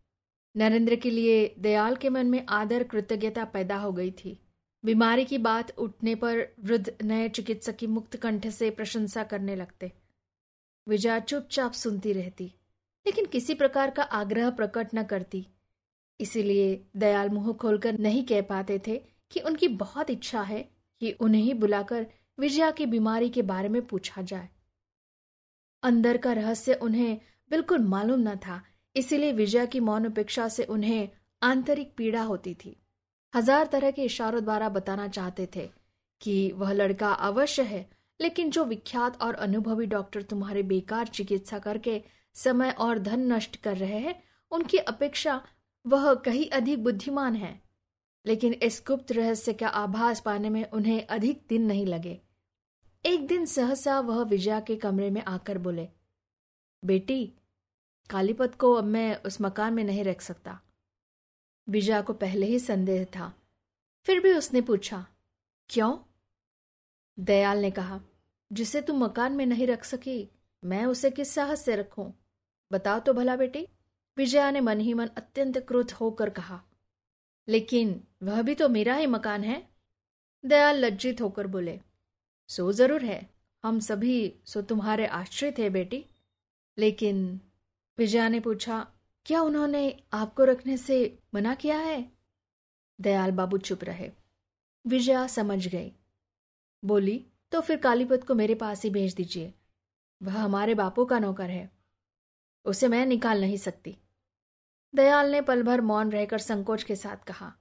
नरेंद्र 0.56 0.96
के 0.96 1.10
लिए 1.10 1.56
दयाल 1.60 1.96
के 1.96 2.10
मन 2.10 2.28
में 2.28 2.46
आदर 2.50 2.84
कृतज्ञता 2.84 3.46
पैदा 3.46 3.78
हो 3.78 3.92
गई 3.92 4.12
थी। 4.12 4.40
बीमारी 4.84 5.26
की 5.26 5.38
बात 5.38 5.72
उठने 5.78 6.16
पर 6.16 6.48
वृद्ध 6.60 6.94
नए 7.04 7.30
चिकित्सक 7.30 7.76
की 7.76 7.88
मुक्त 7.88 8.16
कंठ 8.16 8.48
से 8.48 8.70
प्रशंसा 8.70 9.24
करने 9.24 9.56
लगते। 9.56 9.92
विजया 10.88 11.20
चुपचाप 11.20 11.74
सुनती 11.74 12.14
रहती, 12.14 12.46
लेकिन 13.06 13.26
किसी 13.26 13.54
प्रकार 13.54 13.90
का 13.90 14.04
आग्रह 14.04 14.50
प्रकट 14.50 14.88
न 14.96 15.04
करती। 15.04 15.48
इसीलिए 16.20 16.86
दयाल 16.98 17.30
मुँह 17.30 17.52
खोलकर 17.54 18.00
नहीं 18.00 18.24
कह 18.24 18.42
पाते 18.42 18.80
थे 18.88 18.98
कि 19.32 19.40
उनकी 19.40 19.68
बहुत 19.68 20.10
इच्छा 20.10 20.42
है 20.42 20.62
कि 21.02 21.12
उन्हें 21.12 21.60
बुलाकर 21.60 22.06
विजया 22.40 22.72
की 22.72 22.86
बीमारी 22.86 23.30
के 23.30 23.42
बारे 23.42 23.70
में 23.70 23.82
पूछा 23.88 24.22
जाए। 24.22 24.50
अंदर 25.84 26.18
का 26.18 26.34
रहस्य 26.34 26.74
उन्हें 26.74 27.20
बिल्कुल 27.52 27.80
मालूम 27.80 28.20
न 28.20 28.36
था 28.36 28.62
इसीलिए 28.96 29.32
विजया 29.32 29.66
की 29.66 29.80
मौन 29.80 30.06
उपेक्षा 30.06 30.48
से 30.48 30.64
उन्हें 30.66 31.10
आंतरिक 31.42 31.94
पीड़ा 31.98 32.22
होती 32.22 32.54
थी। 32.56 32.76
हज़ार 33.34 33.68
तरह 33.68 33.92
के 33.92 34.04
इशारों 34.04 34.44
द्वारा 34.44 34.70
बताना 34.70 35.08
चाहते 35.08 35.48
थे 35.56 35.70
कि 36.22 36.52
वह 36.52 36.72
लड़का 36.72 37.12
अवश्य 37.12 37.62
है, 37.62 37.86
लेकिन 38.20 38.50
जो 38.52 38.64
विख्यात 38.66 39.22
और 39.22 39.36
अनुभवी 39.36 39.86
डॉक्टर 39.86 40.22
तुम्हारे 40.24 40.64
बेकार 40.64 41.08
चिकित्सा 41.08 41.60
करके 41.60 42.02
समय 42.36 42.72
और 42.72 43.00
धन 43.00 43.32
नष्ट 43.34 43.56
कर 43.56 43.78
रहे 43.78 44.00
हैं, 44.00 44.22
उनकी 44.52 44.78
अपेक्षा 44.78 45.42
वह 45.86 46.14
कहीं 46.16 46.50
अधिक 46.50 46.84
बुद्धिमान 46.84 47.36
है। 47.36 47.60
लेकिन 48.26 48.54
इस 48.54 48.82
गुप्त 48.88 49.12
रहस्य 49.12 49.54
का 49.54 49.68
आभास 49.68 50.20
पाने 50.20 50.50
में 50.50 50.70
उन्हें 50.70 51.06
अधिक 51.08 51.42
दिन 51.50 51.62
नहीं 51.62 51.86
लगे। 51.86 52.20
एक 53.06 53.26
दिन 53.28 53.46
सहसा 53.46 54.00
वह 54.00 54.22
विजया 54.24 54.60
के 54.60 54.76
कमरे 54.76 55.10
में 55.10 55.24
आकर 55.24 55.58
बोले, 55.58 55.88
बेटी 56.84 57.34
कालीपत 58.10 58.56
को 58.56 58.74
अब 58.74 58.84
मैं 58.84 59.16
उस 59.24 59.42
मकान 59.42 59.74
में 59.74 59.84
नहीं 59.84 60.04
रख 60.04 60.22
सकता। 60.22 60.60
विजया 61.68 62.02
को 62.02 62.14
पहले 62.14 62.46
ही 62.46 62.60
संदेह 62.60 63.04
था। 63.16 63.34
फिर 64.06 64.20
भी 64.20 64.32
उसने 64.34 64.62
पूछा, 64.62 65.06
क्यों? 65.70 65.98
दयाल 67.18 67.62
ने 67.62 67.72
कहा, 67.72 68.00
जिसे 68.52 68.82
तुम 68.82 69.04
मकान 69.04 69.34
में 69.34 69.46
नहीं 69.46 69.68
रख 69.68 69.84
सकी, 69.84 70.30
मैं 70.64 70.86
उसे 70.86 71.12
किस 71.12 71.34
साहस 71.34 71.66
से 71.66 71.76
रखूँ? 71.76 72.12
बताओ 72.72 73.00
तो 73.00 73.14
भला 73.14 73.36
बेटी। 73.36 73.68
विजया 74.18 74.50
ने 74.52 74.62
मन 74.62 74.80
ही 74.80 74.94
मन 74.94 75.08
अत्यंत 75.08 75.58
क्रोध 75.58 75.92
होकर 75.92 76.30
कहा, 76.30 76.62
लेकिन 77.48 78.02
वह 78.24 78.42
भी 78.42 78.56
तो 78.56 78.70
मेरा 78.70 78.96
ही 78.96 79.08
मकान 79.08 79.44
है। 79.44 79.62
दयाल 80.44 80.86
लज्जित 80.86 81.22
होकर 81.22 81.48
बोले, 81.48 81.80
सो 82.50 82.72
ज़रूर 82.72 83.04
है। 83.04 83.30
हम 83.64 83.80
सभी 83.80 84.34
सो 84.46 84.62
तुम्हारे 84.62 85.06
आश्रित 85.08 85.60
है 85.60 85.70
बेटी। 85.70 86.06
लेकिन 86.78 87.40
विजया 88.02 88.30
ने 88.30 88.40
पूछा, 88.40 88.88
क्या 89.26 89.42
उन्होंने 89.42 90.04
आपको 90.14 90.44
रखने 90.44 90.78
से 90.78 91.20
मना 91.34 91.56
किया 91.56 91.78
है? 91.78 92.12
दयाल 93.02 93.32
बाबू 93.32 93.58
चुप 93.58 93.84
रहे। 93.84 94.12
विजया 94.88 95.28
समझ 95.28 95.68
गई। 95.68 95.92
बोली 96.84 97.26
तो 97.52 97.62
फिर 97.62 97.78
कालीपत 97.78 98.24
को 98.24 98.36
मेरे 98.36 98.56
पास 98.56 98.84
ही 98.84 98.90
भेज 98.90 99.14
दीजिए। 99.14 99.54
वह 100.24 100.40
हमारे 100.40 100.76
बापू 100.76 101.06
का 101.06 101.20
नौकर 101.20 101.50
है। 101.50 101.72
उसे 102.66 102.88
मैं 102.88 103.06
निकाल 103.06 103.42
नहीं 103.42 103.58
सकती। 103.58 103.98
दयाल 104.96 105.32
ने 105.32 105.42
पल 105.42 105.64
भर 105.64 105.82
मौन 105.82 106.12
रहकर 106.12 106.38
संकोच 106.38 106.84
के 106.84 106.96
साथ 106.96 107.18
कहा, 107.18 107.54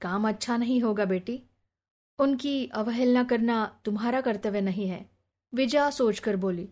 काम 0.00 0.28
अच्छा 0.28 0.56
नहीं 0.56 0.80
होगा 0.80 1.04
बेटी। 1.04 1.42
उनकी 2.18 2.66
अवहेलना 2.66 3.24
करना 3.24 3.80
तुम्हारा 3.84 4.20
कर्तव्य 4.20 4.60
नहीं 4.60 4.88
है। 4.88 5.10
विजया 5.54 5.90
सोचकर 5.90 6.36
बोली 6.36 6.68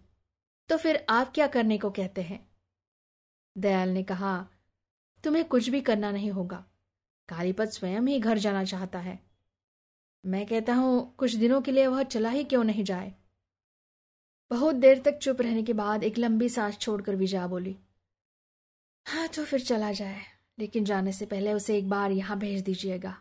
तो 0.68 0.76
फिर 0.76 1.06
आप 1.08 1.32
क्या 1.34 1.46
करने 1.46 1.78
को 1.78 1.90
कहते 1.90 2.22
हैं? 2.22 2.51
दयाल 3.56 3.88
ने 3.88 4.02
कहा, 4.02 4.46
तुम्हें 5.24 5.44
कुछ 5.44 5.68
भी 5.68 5.80
करना 5.80 6.10
नहीं 6.10 6.30
होगा। 6.30 6.64
कालीपत 7.28 7.68
स्वयं 7.68 8.02
ही 8.02 8.18
घर 8.18 8.38
जाना 8.38 8.64
चाहता 8.64 8.98
है। 8.98 9.18
मैं 10.24 10.44
कहता 10.46 10.74
हूँ, 10.74 11.14
कुछ 11.16 11.34
दिनों 11.34 11.60
के 11.60 11.72
लिए 11.72 11.86
वह 11.86 12.02
चला 12.04 12.30
ही 12.30 12.44
क्यों 12.44 12.64
नहीं 12.64 12.84
जाए? 12.84 13.12
बहुत 14.50 14.74
देर 14.74 14.98
तक 14.98 15.18
चुप 15.18 15.40
रहने 15.40 15.62
के 15.62 15.72
बाद 15.72 16.04
एक 16.04 16.18
लंबी 16.18 16.48
सांस 16.48 16.78
छोड़कर 16.78 17.16
विजया 17.16 17.46
बोली 17.46 17.76
हाँ 19.06 19.26
तो 19.28 19.44
फिर 19.44 19.60
चला 19.60 19.90
जाए, 19.92 20.20
लेकिन 20.58 20.84
जाने 20.84 21.12
से 21.12 21.26
पहले 21.26 21.52
उसे 21.52 21.76
एक 21.78 21.88
बार 21.88 22.12
यहाँ 22.12 22.38
भेज 22.38 22.62
दीजिएगा। 22.62 23.16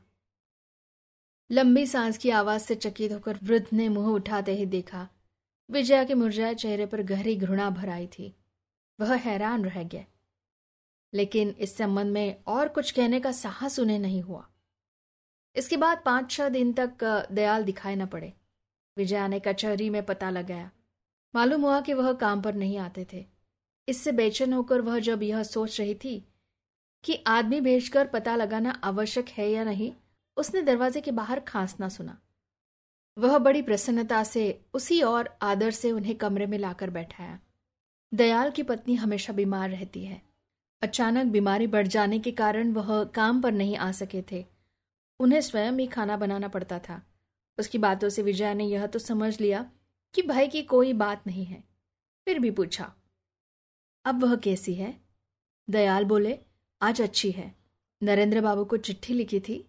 लंबी 1.50 1.86
सांस 1.88 2.18
की 2.18 2.30
आवाज़ 2.30 2.62
से 2.62 2.76
चकित 2.76 3.12
होकर 3.12 3.40
वृद्ध 3.44 3.66
ने 3.74 3.88
मुँह 3.90 4.10
उठाते 4.10 4.56
ही 4.56 4.66
देखा, 4.66 5.08
विजया 5.70 6.04
के 6.04 6.14
मुरझाए 6.14 6.56
चेहरे 6.56 6.86
पर 6.86 7.02
गहरी 7.04 7.36
घृणा 7.36 7.70
भर 7.70 7.90
आई 7.90 8.08
थी। 8.10 8.34
वह 9.00 9.16
हैरान 9.16 9.66
रह 9.66 9.84
गया। 9.84 10.06
लेकिन 11.14 11.56
इस 11.60 11.76
संबंध 11.78 12.14
में 12.14 12.44
और 12.48 12.68
कुछ 12.68 12.92
कहने 12.92 13.20
का 13.20 13.32
साहस 13.32 13.80
उन्हें 13.80 14.00
नहीं 14.00 14.22
हुआ। 14.22 14.48
इसके 15.56 15.78
बाद 15.78 16.02
पाँच 16.06 16.32
छह 16.32 16.50
दिन 16.50 16.74
तक 16.74 17.28
दयाल 17.32 17.64
दिखाई 17.64 17.96
न 17.96 18.06
पड़े। 18.06 18.34
विजया 18.98 19.28
ने 19.28 19.40
कचहरी 19.40 19.90
में 19.90 20.06
पता 20.06 20.30
लगाया 20.30 20.72
मालूम 21.34 21.62
हुआ 21.62 21.82
कि 21.82 21.94
वह 21.94 22.14
काम 22.14 22.42
पर 22.42 22.56
नहीं 22.56 22.78
आते 22.78 23.08
थे। 23.14 23.26
इससे 23.88 24.12
बेचैन 24.12 24.54
होकर 24.54 24.82
वह 24.82 25.00
जब 25.00 25.24
यह 25.24 25.44
सोच 25.44 25.80
रही 25.80 25.96
थी 25.96 26.28
कि 27.04 27.24
आदमी 27.28 27.62
भेजकर 27.62 28.08
पता 28.08 28.36
लगाना 28.36 28.72
आवश्यक 28.84 29.30
है 29.30 29.50
या 29.52 29.64
नहीं, 29.64 29.94
उसने 30.38 30.62
दरवाजे 30.62 31.02
के 31.02 31.12
बाहर 31.12 31.40
खांसना 31.40 31.90
सुना। 31.90 32.22
वह 33.18 33.38
बड़ी 33.38 33.62
प्रसन्नता 33.62 34.24
से 34.24 34.66
उसी 34.74 35.02
और 35.02 35.38
आदर 35.42 35.72
से 35.72 35.92
उन्हें 35.92 36.16
कमरे 36.16 36.46
में 36.46 36.58
लाकर 36.58 36.90
बैठाया। 36.90 37.40
दयाल 38.14 38.52
की 38.52 38.64
पत्नी 38.64 38.96
हमेशा 38.96 39.34
बीमार 39.34 39.70
रहती 39.70 40.06
है। 40.06 40.22
अचानक 40.82 41.26
बीमारी 41.26 41.68
बढ़ 41.68 41.88
जाने 41.88 42.20
के 42.20 42.32
कारण 42.32 42.72
वह 42.74 43.04
काम 43.06 43.42
पर 43.42 43.52
नहीं 43.52 43.78
आ 43.78 43.92
सके 43.92 44.22
थे। 44.32 44.46
उन्हें 45.20 45.42
स्वयं 45.42 45.72
ही 45.72 45.88
खाना 45.88 46.18
बनाना 46.18 46.48
पड़ता 46.48 46.80
था। 46.80 47.02
उसकी 47.58 47.78
बातों 47.78 48.10
से 48.10 48.22
विजया 48.22 48.54
ने 48.54 48.66
यह 48.66 48.86
तो 48.88 49.00
समझ 49.00 49.40
लिया 49.42 49.72
कि 50.14 50.22
भाई 50.22 50.48
की 50.48 50.62
कोई 50.62 50.94
बात 50.94 51.28
नहीं 51.28 51.46
है। 51.46 51.64
फिर 52.28 52.40
भी 52.40 52.52
पूछा, 52.52 52.94
अब 54.06 54.24
वह 54.24 54.36
कैसी 54.36 54.74
है? 54.74 54.94
दयाल 55.68 56.06
बोले, 56.06 56.38
आज 56.82 57.02
अच्छी 57.02 57.32
है। 57.32 57.56
नरेंद्र 58.02 58.42
बाबू 58.42 58.66
को 58.66 58.78
चिट्ठी 58.78 59.14
लिखी 59.14 59.40
थी। 59.40 59.66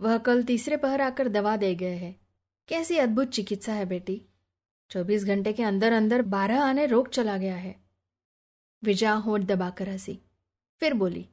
वह 0.00 0.18
कल 0.18 0.42
तीसरे 0.42 0.76
पहर 0.76 1.00
आकर 1.00 1.28
दवा 1.28 1.56
दे 1.56 1.74
गए 1.74 1.96
हैं। 1.96 2.14
कैसी 2.68 2.96
अद्भुत 2.96 3.28
चिकित्सा 3.28 3.72
है 3.72 3.84
बेटी। 3.84 4.20
चौबीस 4.90 5.24
घंटे 5.24 5.52
के 5.52 5.62
अंदर 5.62 5.92
अंदर 5.92 6.22
बारह 6.22 6.62
आने 6.62 6.86
रोक 6.86 7.08
चला 7.08 7.36
गया 7.36 7.56
है। 7.56 7.74
विजया 8.82 9.12
होठ 9.12 9.40
दबाकर 9.40 9.88
हँसी। 9.88 10.18
फिर 10.80 10.94
बोली, 10.94 11.26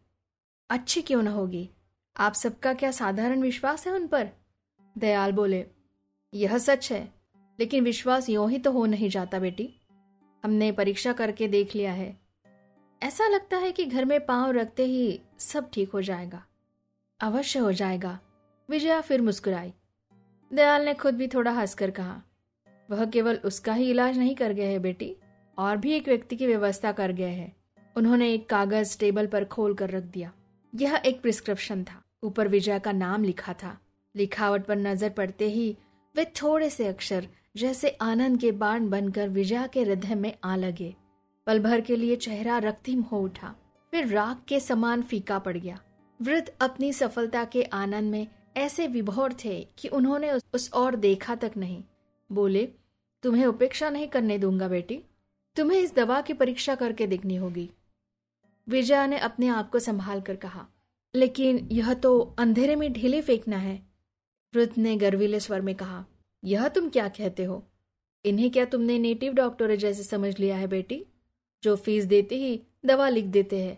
अच्छी 0.69 1.01
क्यों 1.01 1.23
ना 1.23 1.31
होगी? 1.31 1.69
आप 2.17 2.33
सबका 2.33 2.73
क्या 2.73 2.91
साधारण 2.91 3.41
विश्वास 3.41 3.87
है 3.87 3.93
उन 3.93 4.07
पर? 4.07 4.29
दयाल 4.97 5.31
बोले, 5.31 5.65
यह 6.33 6.57
सच 6.57 6.91
है, 6.91 7.13
लेकिन 7.59 7.83
विश्वास 7.83 8.29
यूँ 8.29 8.49
ही 8.51 8.59
तो 8.59 8.71
हो 8.71 8.85
नहीं 8.85 9.09
जाता 9.09 9.39
बेटी। 9.39 9.69
हमने 10.43 10.71
परीक्षा 10.71 11.13
करके 11.13 11.47
देख 11.47 11.75
लिया 11.75 11.91
है। 11.91 12.17
ऐसा 13.01 13.27
लगता 13.27 13.57
है 13.57 13.71
कि 13.71 13.85
घर 13.85 14.05
में 14.05 14.25
पाँव 14.25 14.51
रखते 14.51 14.85
ही 14.85 15.19
सब 15.39 15.69
ठीक 15.73 15.89
हो 15.89 16.01
जाएगा। 16.01 16.43
अवश्य 17.19 17.59
हो 17.59 17.71
जाएगा। 17.71 18.19
विजया 18.69 19.01
फिर 19.01 19.21
मुस्कुराई। 19.21 19.73
दयाल 20.51 20.85
ने 20.85 20.93
खुद 20.93 21.15
भी 21.15 21.27
थोड़ा 21.27 21.51
हंसकर 21.51 21.91
कहा, 21.91 22.21
वह 22.89 23.05
केवल 23.05 23.35
उसका 23.35 23.73
ही 23.73 23.89
इलाज 23.89 24.17
नहीं 24.17 24.35
कर 24.35 24.53
गए 24.53 24.71
है 24.71 24.79
बेटी, 24.79 25.15
और 25.57 25.77
भी 25.77 25.93
एक 25.93 26.07
व्यक्ति 26.07 26.35
की 26.35 26.47
व्यवस्था 26.47 26.91
कर 26.91 27.11
गए 27.11 27.29
हैं। 27.29 27.55
उन्होंने 27.95 28.33
एक 28.33 28.49
कागज़ 28.49 28.97
टेबल 28.99 29.27
पर 29.27 29.45
खोल 29.45 29.73
कर 29.73 29.89
रख 29.89 30.03
दिया। 30.03 30.31
यह 30.75 31.01
एक 31.05 31.21
प्रिस्क्रिप्शन 31.21 31.83
था। 31.83 32.01
ऊपर 32.23 32.47
विजय 32.47 32.79
का 32.79 32.91
नाम 32.91 33.23
लिखा 33.23 33.53
था। 33.53 33.77
लिखावट 34.15 34.65
पर 34.65 34.75
नज़र 34.75 35.09
पड़ते 35.09 35.49
ही 35.49 35.75
वे 36.15 36.25
थोड़े 36.25 36.69
से 36.69 36.87
अक्षर, 36.87 37.27
जैसे 37.57 37.89
आनंद 37.89 38.39
के 38.39 38.51
बाण 38.51 38.89
बनकर 38.89 39.29
विजया 39.29 39.67
के 39.67 39.83
हृदय 39.83 40.15
में 40.15 40.33
आ 40.43 40.55
लगे। 40.55 40.95
पल 41.47 41.59
भर 41.59 41.81
के 41.81 41.95
लिए 41.95 42.15
चेहरा 42.15 42.57
रक्तिम 42.57 43.01
हो 43.01 43.21
उठा। 43.21 43.55
फिर 43.91 44.07
राग 44.07 44.37
के 44.47 44.59
समान 44.59 45.01
फीका 45.01 45.39
पड़ 45.39 45.57
गया। 45.57 45.79
वृद्ध 46.19 46.51
अपनी 46.61 46.93
सफलता 46.93 47.43
के 47.45 47.63
आनंद 47.63 48.11
में 48.11 48.27
ऐसे 48.57 48.87
विभोर 48.87 49.33
थे 49.45 49.67
कि 49.77 49.87
उन्होंने 49.87 50.31
उस 50.53 50.69
और 50.73 50.95
देखा 50.95 51.35
तक 51.35 51.51
नहीं। 51.57 51.83
बोले, 52.31 52.67
तुम्हें 53.23 53.45
उपेक्षा 53.45 53.89
नहीं 53.89 54.07
करने 54.07 54.37
दूँगा 54.37 54.67
बेटी। 54.67 55.01
तुम्हें 55.55 55.79
इस 55.79 55.95
दवा 55.95 56.21
की 56.21 56.33
परीक्षा 56.33 56.75
करके 56.75 57.07
देखनी 57.07 57.35
होगी। 57.35 57.69
विजया 58.67 59.05
ने 59.07 59.17
अपने 59.17 59.47
आप 59.47 59.69
को 59.69 59.79
संभाल 59.79 60.21
कर 60.21 60.35
कहा, 60.35 60.65
लेकिन 61.13 61.67
यह 61.71 61.93
तो 61.93 62.19
अंधेरे 62.39 62.75
में 62.75 62.93
ढीले 62.93 63.21
फेंकना 63.21 63.57
है, 63.57 63.81
वृद्ध 64.53 64.73
ने 64.77 64.95
गर्वीले 64.95 65.39
स्वर 65.39 65.61
में 65.61 65.75
कहा, 65.75 66.05
यह 66.43 66.67
तुम 66.67 66.89
क्या 66.89 67.07
कहते 67.07 67.43
हो? 67.43 67.63
इन्हें 68.25 68.51
क्या 68.51 68.65
तुमने 68.65 68.99
नेटिव 68.99 69.33
डॉक्टर 69.33 69.75
जैसे 69.75 70.03
समझ 70.03 70.39
लिया 70.39 70.57
है 70.57 70.67
बेटी? 70.67 71.05
जो 71.63 71.75
फ़ीस 71.75 72.05
देते 72.05 72.35
ही 72.35 72.61
दवा 72.85 73.09
लिख 73.09 73.25
देते 73.25 73.59
हैं। 73.59 73.77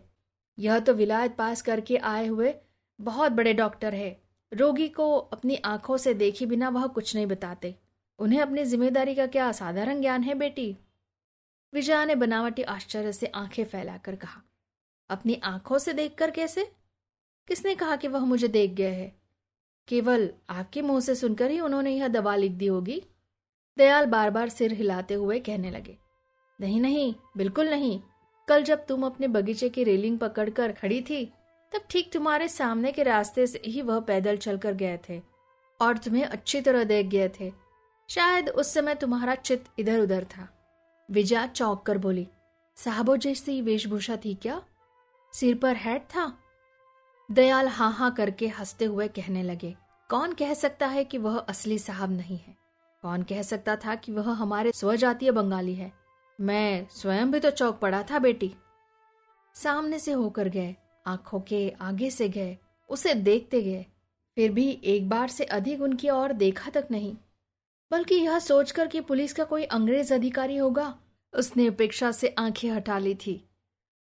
यह 0.58 0.80
तो 0.80 0.94
विलायत 0.94 1.36
पास 1.36 1.62
करके 1.62 1.98
आए 1.98 2.28
हुए 2.28 2.54
बहुत 3.00 3.32
बड़े 3.32 3.54
डॉक्टर 3.54 3.94
है। 3.94 4.10
रोगी 4.52 4.88
को 4.90 5.18
अपनी 5.18 5.56
आँखों 5.56 5.98
से 5.98 6.14
देखे 6.14 6.46
बिना 6.46 6.70
वह 6.70 6.88
कुछ 6.88 7.16
नहीं 7.16 7.26
बताते। 7.26 7.76
उन्हें 8.20 8.42
अपनी 8.42 8.64
ज़िम्मेदारी 8.64 9.16
का 9.16 9.28
क्या 9.28 9.48
असाधारण 9.50 10.02
ज्ञान 10.02 10.24
है 10.24 10.36
बेटी? 10.36 10.78
विजया 11.74 12.06
ने 12.06 12.16
बनावटी 12.16 12.62
आश्चर्य 12.62 13.12
से 13.12 13.28
आँखें 13.28 13.64
फैलाकर 13.66 14.16
कहा 14.16 14.42
अपनी 15.10 15.42
आँखों 15.44 15.78
से 15.78 15.94
देखकर 15.94 16.32
कैसे? 16.32 16.72
किसने 17.48 17.76
कहा 17.76 17.96
कि 17.96 18.08
वह 18.08 18.20
मुझे 18.20 18.48
देख 18.48 18.72
गए 18.72 18.92
है? 18.92 19.16
केवल 19.88 20.30
आपके 20.50 20.82
मुँह 20.82 21.00
से 21.00 21.16
सुनकर 21.16 21.52
ही 21.52 21.60
उन्होंने 21.60 21.92
यह 21.92 22.08
दवा 22.08 22.36
लिख 22.36 22.52
दी 22.52 22.68
होगी। 22.68 23.04
दयाल 23.78 24.06
बार 24.06 24.30
बार 24.30 24.50
सिर 24.50 24.74
हिलाते 24.74 25.14
हुए 25.14 25.40
कहने 25.40 25.72
लगे। 25.72 25.98
नहीं 26.62 26.82
नहीं, 26.82 27.16
बिल्कुल 27.38 27.70
नहीं। 27.70 28.02
कल 28.48 28.64
जब 28.64 28.86
तुम 28.86 29.06
अपने 29.06 29.28
बगीचे 29.28 29.70
की 29.70 29.84
रेलिंग 29.84 30.20
पकड़कर 30.20 30.72
खड़ी 30.72 31.02
थी, 31.02 31.26
तब 31.72 31.82
ठीक 31.90 32.12
तुम्हारे 32.14 32.48
सामने 32.48 32.92
के 32.92 33.04
रास्ते 33.04 33.48
से 33.48 33.62
ही 33.66 33.82
वह 33.82 34.00
पैदल 34.00 34.38
चलकर 34.38 34.74
गए 34.74 35.00
थे 35.10 35.22
और 35.82 35.98
तुम्हें 35.98 36.26
अच्छी 36.26 36.62
तरह 36.62 36.84
देख 36.84 37.06
गए 37.06 37.30
थे। 37.40 37.52
शायद 38.10 38.50
उस 38.50 38.74
समय 38.74 38.96
तुम्हारा 38.96 39.36
चित्त 39.36 39.72
इधर 39.80 40.00
उधर 40.00 40.24
था। 40.24 40.50
विजया 41.12 41.48
चौंक 41.48 41.82
कर 41.82 41.98
बोली, 41.98 42.28
साहबो 42.76 43.18
जैसी 43.18 43.62
वेशभूषा 43.62 44.16
थी 44.16 44.36
क्या? 44.36 44.62
सिर 45.40 45.56
पर 45.56 45.76
हैट 45.76 46.02
था। 46.02 46.38
दयाल 47.30 47.68
हाँ 47.68 47.92
हाँ 47.92 48.14
करके 48.14 48.48
हँसते 48.48 48.86
हुए 48.86 49.08
कहने 49.08 49.44
लगे, 49.44 49.76
कौन 50.10 50.34
कह 50.34 50.54
सकता 50.54 50.88
है 50.88 51.04
कि 51.04 51.18
वह 51.18 51.38
असली 51.40 51.80
साहब 51.80 52.12
नहीं 52.12 52.38
है? 52.38 52.58
कौन 53.04 53.24
कह 53.24 53.42
सकता 53.42 53.76
था 53.76 53.96
कि 53.96 54.12
वह 54.12 54.32
हमारे 54.32 54.72
स्वजातीय 54.72 55.32
बंगाली 55.32 55.76
है? 55.76 55.92
मैं 56.40 56.88
स्वयं 56.92 57.32
भी 57.32 57.40
तो 57.40 57.50
चौक 57.50 57.80
पड़ा 57.80 58.04
था, 58.04 58.20
बेटी। 58.20 58.54
सामने 59.56 60.00
से 60.00 60.12
होकर 60.12 60.50
गए, 60.50 60.76
आँखों 61.08 61.40
के 61.40 61.70
आगे 61.82 62.10
से 62.10 62.30
गए, 62.30 62.58
उसे 62.90 63.14
देखते 63.14 63.62
गए। 63.62 63.86
फिर 64.36 64.52
भी 64.52 64.70
एक 64.84 65.10
बार 65.10 65.28
से 65.28 65.44
अधिक 65.44 65.82
उनकी 65.82 66.10
ओर 66.10 66.34
देखा 66.34 66.70
तक 66.70 66.88
नहीं। 66.92 67.16
बल्कि 67.92 68.16
यह 68.16 68.40
सोचकर 68.40 68.88
कि 68.88 69.02
पुलिस 69.02 69.34
का 69.34 69.44
कोई 69.44 69.64
अंग्रेज़ 69.64 70.14
अधिकारी 70.14 70.58
होगा, 70.58 70.98
उसने 71.34 71.68
उपेक्षा 71.70 72.12
से 72.12 72.36
आँखें 72.40 72.72
हटा 72.72 72.98
ली 72.98 73.16
थी। 73.16 73.47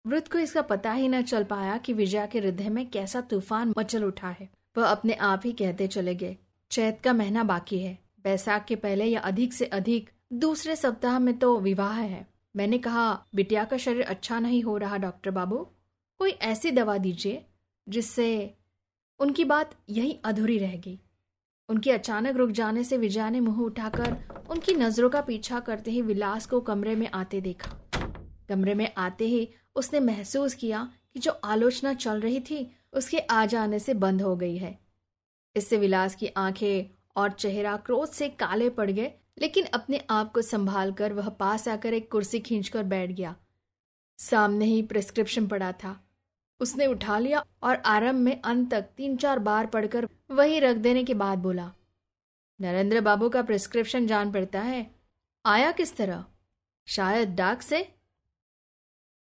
वृद्ध 0.09 0.27
को 0.27 0.37
इसका 0.39 0.61
पता 0.61 0.91
ही 0.91 1.07
न 1.07 1.21
चल 1.21 1.43
पाया 1.43 1.77
कि 1.77 1.93
विजया 1.93 2.25
के 2.25 2.39
हृदय 2.39 2.69
में 2.69 2.89
कैसा 2.89 3.19
तूफ़ान 3.21 3.73
मचल 3.77 4.03
उठा 4.03 4.29
है। 4.29 4.49
वह 4.77 4.85
अपने 4.85 5.13
आप 5.13 5.41
ही 5.45 5.51
कहते 5.51 5.87
चले 5.87 6.15
गए, 6.15 6.37
चैत 6.71 7.01
का 7.03 7.13
महीना 7.13 7.43
बाकी 7.43 7.79
है। 7.79 7.97
बैसाख 8.23 8.65
के 8.65 8.75
पहले 8.75 9.05
या 9.05 9.19
अधिक 9.19 9.53
से 9.53 9.65
अधिक, 9.65 10.09
दूसरे 10.33 10.75
सप्ताह 10.75 11.19
में 11.19 11.37
तो 11.37 11.59
विवाह 11.59 11.93
है। 11.93 12.25
मैंने 12.55 12.77
कहा, 12.77 13.25
बिटिया 13.35 13.63
का 13.63 13.77
शरीर 13.77 14.01
अच्छा 14.01 14.39
नहीं 14.39 14.63
हो 14.63 14.77
रहा, 14.77 14.97
डॉक्टर 14.97 15.31
बाबू। 15.31 15.57
कोई 16.19 16.31
ऐसी 16.31 16.71
दवा 16.71 16.97
दीजिए, 16.97 17.45
जिससे 17.87 18.55
उनकी 19.19 19.43
बात 19.43 19.75
यही 19.89 20.19
अधूरी 20.25 20.57
रह 20.57 20.75
गई। 20.77 20.99
उनके 21.69 21.91
अचानक 21.91 22.35
रुक 22.35 22.51
जाने 22.51 22.83
से 22.83 22.97
विजया 22.97 23.29
ने 23.29 23.39
मुँह 23.39 23.61
उठाकर 23.61 24.17
उनकी 24.49 24.73
नज़रों 24.73 25.09
का 25.09 25.21
पीछा 25.21 25.59
करते 25.59 25.91
ही 25.91 26.01
विलास 26.01 26.45
को 26.45 26.59
कमरे 26.61 26.95
में 26.95 27.09
आते 27.13 27.41
देखा। 27.41 27.71
कमरे 28.49 28.73
में 28.73 28.91
आते 28.97 29.25
ही 29.25 29.47
उसने 29.79 29.99
महसूस 29.99 30.53
किया 30.53 30.91
कि 31.13 31.19
जो 31.19 31.31
आलोचना 31.31 31.93
चल 31.93 32.21
रही 32.21 32.39
थी, 32.39 32.77
उसके 32.93 33.19
आ 33.19 33.45
जाने 33.45 33.79
से 33.79 33.93
बंद 33.93 34.21
हो 34.21 34.35
गई 34.35 34.57
है। 34.57 34.77
इससे 35.55 35.77
विलास 35.77 36.15
की 36.15 36.27
आँखें 36.27 36.97
और 37.15 37.31
चेहरा 37.31 37.77
क्रोध 37.77 38.11
से 38.11 38.29
काले 38.29 38.69
पड़ 38.69 38.89
गए, 38.91 39.11
लेकिन 39.41 39.65
अपने 39.65 40.01
आप 40.09 40.31
को 40.31 40.41
संभाल 40.41 40.91
कर 40.91 41.13
वह 41.13 41.29
पास 41.29 41.67
आकर 41.67 41.93
एक 41.93 42.11
कुर्सी 42.11 42.39
खींचकर 42.39 42.83
बैठ 42.83 43.11
गया। 43.11 43.35
सामने 44.19 44.65
ही 44.65 44.81
प्रिस्क्रिप्शन 44.81 45.47
पड़ा 45.47 45.71
था। 45.71 45.99
उसने 46.59 46.85
उठा 46.85 47.19
लिया 47.19 47.43
और 47.63 47.75
आरंभ 47.75 48.19
में 48.19 48.41
अंत 48.41 48.71
तक 48.71 48.89
तीन 48.97 49.17
चार 49.17 49.39
बार 49.39 49.65
पढ़कर 49.65 50.07
वही 50.31 50.59
रख 50.59 50.77
देने 50.77 51.03
के 51.03 51.13
बाद 51.13 51.37
बोला, 51.37 51.71
नरेंद्र 52.59 53.01
बाबू 53.01 53.29
का 53.29 53.41
प्रिस्क्रिप्शन 53.41 54.07
जान 54.07 54.31
पड़ता 54.31 54.61
है। 54.61 54.89
आया 55.45 55.71
किस 55.71 55.95
तरह? 55.97 56.25
शायद 56.87 57.35
डाक 57.35 57.61
से? 57.61 57.98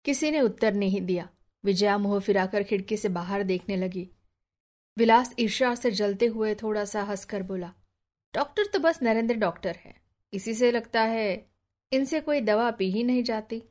किसी 0.06 0.32
ने 0.32 0.42
उत्तर 0.42 0.74
नहीं 0.74 1.02
दिया। 1.02 1.30
विजया 1.64 1.98
मुँह 1.98 2.20
फिराकर 2.20 2.64
खिड़की 2.64 2.98
से 2.98 3.10
बाहर 3.10 3.44
देखने 3.44 3.76
लगी। 3.78 4.10
विलास 4.98 5.36
ईर्षा 5.40 5.76
से 5.76 5.92
जलते 5.92 6.26
हुए 6.26 6.56
थोड़ा 6.56 6.86
सा 6.86 7.04
हंसकर 7.04 7.44
बोला, 7.44 7.74
डॉक्टर 8.34 8.66
तो 8.66 8.80
बस 8.80 9.04
नरेंद्र 9.04 9.36
डॉक्टर 9.36 9.76
है। 9.76 9.96
इसी 10.34 10.54
से 10.54 10.72
लगता 10.72 11.02
है 11.02 11.46
इनसे 11.94 12.22
कोई 12.22 12.42
दवा 12.42 12.72
पी 12.72 12.92
ही 12.92 13.04
नहीं 13.04 13.24
जाती। 13.24 13.64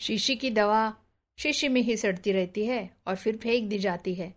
शीशी 0.00 0.36
की 0.36 0.50
दवा 0.50 0.96
शीशी 1.38 1.68
में 1.68 1.80
ही 1.80 1.96
सड़ती 1.96 2.32
रहती 2.32 2.66
है 2.66 2.96
और 3.06 3.16
फिर 3.16 3.36
फेंक 3.36 3.68
दी 3.68 3.78
जाती 3.78 4.14
है। 4.14 4.30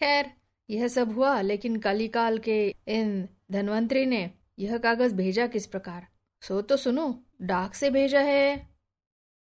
खैर, 0.00 0.32
यह 0.70 0.88
सब 0.88 1.14
हुआ, 1.14 1.40
लेकिन 1.40 1.76
कालीकाल 1.76 2.38
के 2.38 2.74
इन 2.88 3.28
धनवंतरी 3.52 4.06
ने 4.06 4.30
यह 4.58 4.78
कागज़ 4.78 5.14
भेजा 5.14 5.46
किस 5.46 5.66
प्रकार? 5.66 6.06
सो 6.42 6.60
तो 6.62 6.76
सुनो, 6.76 7.24
डाक 7.42 7.74
से 7.74 7.90
भेजा 7.90 8.20
है 8.20 8.67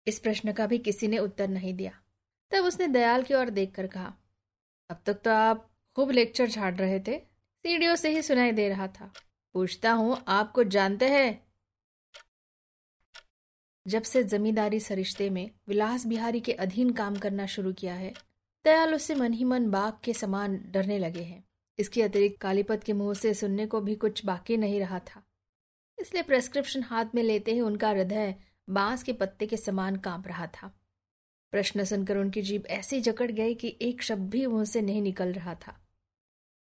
इस 0.07 0.19
प्रश्न 0.19 0.53
का 0.53 0.67
भी 0.67 0.79
किसी 0.79 1.09
ने 1.09 1.19
उत्तर 1.19 1.49
नहीं 1.49 1.75
दिया। 1.75 1.93
तब 2.51 2.65
उसने 2.65 2.87
दयाल 2.87 3.23
की 3.23 3.35
ओर 3.35 3.51
देखकर 3.51 3.87
कहा, 3.87 4.15
अब 4.91 5.03
तक 5.07 5.15
तो 5.15 5.31
आप 5.31 5.71
खूब 5.97 6.11
लेक्चर 6.11 6.47
झाड़ 6.47 6.75
रहे 6.75 7.01
थे। 7.01 7.19
सीढ़ियों 7.65 7.95
से 7.97 8.11
ही 8.11 8.23
सुनाई 8.23 8.53
दे 8.53 8.69
रहा 8.69 8.87
था। 8.89 9.13
पूछता 9.55 9.93
हूँ, 9.93 10.25
आप 10.29 10.53
कुछ 10.53 10.67
जानते 10.67 11.09
हैं? 11.09 11.47
जब 13.87 14.03
से 14.03 14.25
जमींदारी 14.25 14.81
सरिश्ते 14.81 15.31
में 15.31 15.51
विलास 15.69 16.07
बिहारी 16.07 16.41
के 16.41 16.53
अधीन 16.53 16.93
काम 16.93 17.17
करना 17.17 17.47
शुरू 17.47 17.73
किया 17.73 17.95
है, 17.95 18.13
दयाल 18.65 18.95
उससे 18.95 19.15
मन 19.15 19.33
ही 19.33 19.45
मन 19.45 19.71
बाघ 19.71 19.93
के 20.05 20.13
समान 20.13 20.65
डरने 20.67 20.99
लगे 20.99 21.23
हैं। 21.23 21.45
इसके 21.79 22.03
अतिरिक्त 22.03 22.41
कालीपत 22.41 22.85
के 22.85 22.93
मुँह 22.93 23.15
से 23.15 23.35
सुनने 23.35 23.67
को 23.67 23.81
भी 23.81 23.95
कुछ 23.95 24.25
बाकी 24.25 24.57
नहीं 24.57 24.81
रहा 24.81 24.99
था। 24.99 25.23
इसलिए 25.99 26.23
प्रेस्क्रिप्शन 26.23 26.83
हाथ 26.83 27.05
में 27.15 27.23
लेते 27.23 27.53
ही 27.53 27.61
उनका 27.61 27.89
हृदय 27.89 28.35
बाँस 28.69 29.03
के 29.03 29.13
पत्ते 29.13 29.47
के 29.47 29.57
समान 29.57 29.97
काँप 29.97 30.29
रहा 30.29 30.47
था। 30.47 30.73
प्रश्न 31.53 31.85
सुनकर 31.85 32.17
उनकी 32.17 32.43
जीभ 32.43 32.67
ऐसी 32.71 33.01
जकड़ 33.01 33.31
गई 33.31 33.55
कि 33.55 33.77
एक 33.83 34.03
शब्द 34.03 34.31
भी 34.31 34.47
मुँह 34.47 34.65
से 34.65 34.81
नहीं 34.83 35.03
निकल 35.03 35.33
रहा 35.33 35.55
था। 35.55 35.77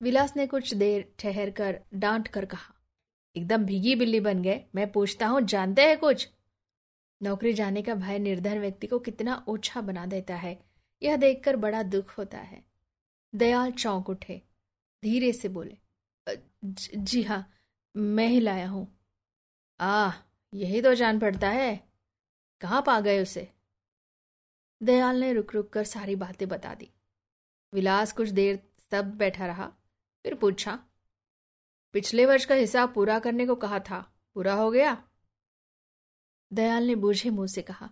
विलास 0.01 0.35
ने 0.37 0.47
कुछ 0.47 0.73
देर 0.73 1.07
ठहर 1.19 1.49
कर 1.49 1.79
डांट 1.93 2.27
कर 2.27 2.45
कहा, 2.45 2.73
एकदम 3.35 3.65
भीगी 3.65 3.95
बिल्ली 3.95 4.19
बन 4.19 4.41
गए, 4.41 4.63
मैं 4.75 4.91
पूछता 4.91 5.27
हूँ, 5.27 5.41
जानते 5.41 5.81
हैं 5.81 5.97
कुछ? 5.97 6.27
नौकरी 7.21 7.53
जाने 7.53 7.81
का 7.81 7.95
भय 7.95 8.19
निर्धन 8.19 8.59
व्यक्ति 8.59 8.87
को 8.87 8.99
कितना 8.99 9.43
ओछा 9.47 9.81
बना 9.81 10.05
देता 10.05 10.35
है, 10.35 10.57
यह 11.01 11.15
देखकर 11.17 11.55
बड़ा 11.55 11.83
दुख 11.83 12.17
होता 12.17 12.37
है। 12.37 12.63
दयाल 13.33 13.71
चौंक 13.71 14.09
उठे, 14.09 14.41
धीरे 15.03 15.31
से 15.33 15.49
बोले 15.49 15.77
जी 16.65 17.21
हाँ 17.23 17.47
मैं 17.95 18.27
ही 18.27 18.39
लाया 18.39 18.67
हूँ। 18.67 18.87
आ 19.79 20.11
यही 20.53 20.81
तो 20.81 20.93
जान 20.93 21.19
पड़ता 21.19 21.49
है। 21.49 21.79
कहाँ 22.61 22.81
पा 22.81 22.99
गए 22.99 23.21
उसे? 23.21 23.51
दयाल 24.83 25.15
ने 25.15 25.33
रुक 25.33 25.53
रुक 25.53 25.69
कर 25.69 25.83
सारी 25.83 26.15
बातें 26.15 26.47
बता 26.47 26.75
दी। 26.75 26.91
विलास 27.73 28.11
कुछ 28.11 28.29
देर 28.29 28.71
तब 28.91 29.05
बैठा 29.05 29.45
रहा, 29.45 29.67
फिर 30.23 30.35
पूछा, 30.35 30.79
पिछले 31.93 32.25
वर्ष 32.25 32.45
का 32.45 32.55
हिसाब 32.55 32.93
पूरा 32.93 33.19
करने 33.19 33.45
को 33.45 33.55
कहा 33.55 33.79
था, 33.79 34.13
पूरा 34.33 34.53
हो 34.53 34.71
गया? 34.71 35.03
दयाल 36.53 36.83
ने 36.83 36.95
बूझे 36.95 37.29
मुँह 37.29 37.47
से 37.47 37.61
कहा, 37.61 37.89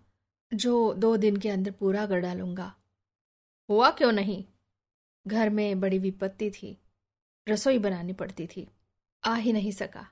जो 0.54 0.94
दो 0.94 1.18
दिन 1.18 1.38
के 1.38 1.50
अंदर 1.50 1.72
पूरा 1.72 2.06
कर 2.08 2.20
डालूँगा। 2.20 2.76
हुआ 3.70 3.92
क्यों 3.92 4.12
नहीं? 4.12 4.46
घर 5.28 5.50
में 5.50 5.80
बड़ी 5.80 6.00
विपत्ति 6.00 6.52
थी, 6.52 6.78
रसोई 7.50 7.80
बनानी 7.80 8.14
पड़ती 8.14 8.48
थी, 8.48 8.70
आ 9.24 9.36
ही 9.36 9.54
नहीं 9.54 9.72
सका। 9.72 10.08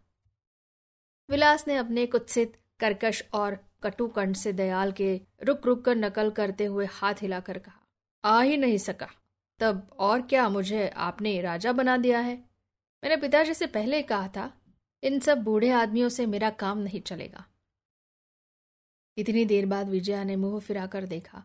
विलास 1.30 1.68
ने 1.68 1.76
अपने 1.76 2.06
कुत्सित, 2.06 2.62
कर्कश 2.80 3.24
और 3.34 3.71
कटु 3.84 4.08
कंठ 4.08 4.36
से 4.36 4.54
दयाल 4.54 4.91
के 4.91 5.20
रुक 5.44 5.65
रुक 5.65 5.84
कर 5.86 5.96
नकल 5.96 6.30
करते 6.30 6.65
हुए 6.65 6.86
हाथ 6.86 7.22
हिलाकर 7.22 7.58
कहा, 7.58 7.80
आ 8.24 8.41
ही 8.41 8.58
नहीं 8.58 8.78
सका। 8.78 9.10
तब 9.60 9.89
और 10.00 10.22
क्या 10.22 10.50
मुझे 10.50 10.88
आपने 10.89 11.39
राजा 11.41 11.72
बना 11.72 11.98
दिया 11.98 12.20
है? 12.20 12.36
मेरे 13.04 13.17
पिताजी 13.17 13.54
से 13.54 13.67
पहले 13.67 14.02
कहा 14.02 14.28
था, 14.28 14.52
इन 15.04 15.20
सब 15.20 15.44
बूढ़े 15.44 15.70
आदमियों 15.70 16.10
से 16.10 16.26
मेरा 16.26 16.50
काम 16.50 16.78
नहीं 16.78 17.02
चलेगा। 17.02 17.46
इतनी 19.17 19.46
देर 19.46 19.65
बाद 19.65 19.89
विजया 19.89 20.24
ने 20.24 20.36
मुँह 20.36 20.60
फिराकर 20.60 21.06
देखा। 21.06 21.44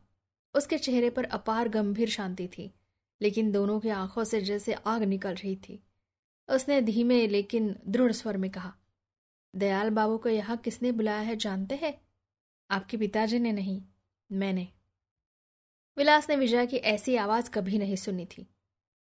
उसके 0.54 0.78
चेहरे 0.78 1.10
पर 1.10 1.24
अपार 1.24 1.68
गंभीर 1.68 2.08
शांति 2.08 2.46
थी, 2.48 2.72
लेकिन 3.20 3.52
दोनों 3.52 3.80
की 3.80 3.88
आँखों 3.88 4.24
से 4.24 4.40
जैसे 4.40 4.72
आग 4.72 5.02
निकल 5.02 5.34
रही 5.34 5.56
थी। 5.56 5.82
उसने 6.48 6.80
धीमे 6.82 7.26
लेकिन 7.26 7.74
दृढ़ 7.88 8.12
स्वर 8.12 8.36
में 8.36 8.50
कहा, 8.50 8.72
दयाल 9.54 9.90
बाबू 9.90 10.18
को 10.18 10.28
यहाँ 10.28 10.56
किसने 10.56 10.92
बुलाया 10.92 11.20
है, 11.20 11.36
जानते 11.36 11.74
हैं? 11.74 12.05
आपके 12.70 12.96
पिताजी 12.96 13.38
ने 13.38 13.52
नहीं, 13.52 13.82
मैंने। 14.32 14.68
विलास 15.96 16.28
ने 16.30 16.36
विजया 16.36 16.64
की 16.64 16.76
ऐसी 16.76 17.16
आवाज़ 17.16 17.50
कभी 17.50 17.78
नहीं 17.78 17.96
सुनी 17.96 18.26
थी। 18.26 18.46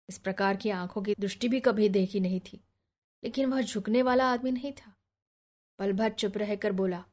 इस 0.09 0.17
प्रकार 0.17 0.55
की 0.55 0.69
आँखों 0.69 1.01
की 1.01 1.15
दृष्टि 1.19 1.47
भी 1.47 1.59
कभी 1.59 1.89
देखी 1.89 2.19
नहीं 2.19 2.39
थी, 2.39 2.63
लेकिन 3.23 3.45
वह 3.45 3.61
झुकने 3.61 4.01
वाला 4.01 4.31
आदमी 4.31 4.51
नहीं 4.51 4.71
था। 4.71 4.93
पल 5.79 5.93
भर 5.93 6.09
चुप 6.09 6.37
रहकर 6.37 6.71
बोला, 6.71 7.05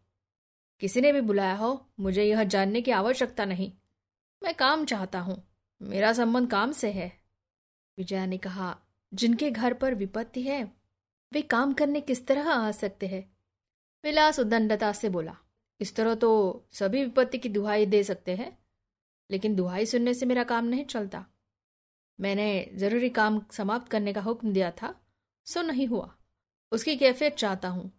किसी 0.80 1.00
ने 1.00 1.12
भी 1.12 1.20
बुलाया 1.20 1.54
हो? 1.54 1.86
मुझे 2.00 2.24
यह 2.24 2.44
जानने 2.44 2.80
की 2.80 2.90
आवश्यकता 2.90 3.44
नहीं। 3.44 3.72
मैं 4.42 4.54
काम 4.54 4.84
चाहता 4.84 5.20
हूँ। 5.20 5.42
मेरा 5.82 6.12
संबंध 6.12 6.50
काम 6.50 6.72
से 6.72 6.92
है। 6.92 7.20
विजया 7.98 8.26
ने 8.26 8.38
कहा, 8.38 8.78
जिनके 9.14 9.50
घर 9.50 9.74
पर 9.74 9.94
विपत्ति 9.94 10.42
है, 10.42 10.72
वे 11.32 11.42
काम 11.42 11.72
करने 11.72 12.00
किस 12.00 12.26
तरह 12.26 12.50
आ 12.50 12.70
सकते 12.70 13.06
हैं? 13.06 13.36
विलास 14.04 14.38
उदंडता 14.38 14.92
से 14.92 15.08
बोला 15.08 15.36
इस 15.80 15.94
तरह 15.94 16.14
तो 16.14 16.30
सभी 16.72 17.04
विपत्ति 17.04 17.38
की 17.38 17.48
दुहाई 17.48 17.86
दे 17.86 18.02
सकते 18.04 18.34
हैं, 18.34 18.58
लेकिन 19.30 19.54
दुहाई 19.54 19.86
सुनने 19.86 20.14
से 20.14 20.26
मेरा 20.26 20.44
काम 20.44 20.64
नहीं 20.64 20.84
चलता। 20.84 21.24
मैंने 22.18 22.70
ज़रूरी 22.74 23.08
काम 23.08 23.40
समाप्त 23.52 23.90
करने 23.90 24.12
का 24.12 24.20
हुक्म 24.20 24.52
दिया 24.52 24.70
था, 24.70 24.94
सो 25.46 25.62
नहीं 25.62 25.86
हुआ। 25.86 26.14
उसकी 26.72 26.96
कैफियत 26.96 27.34
चाहता 27.34 27.68
हूँ। 27.68 27.90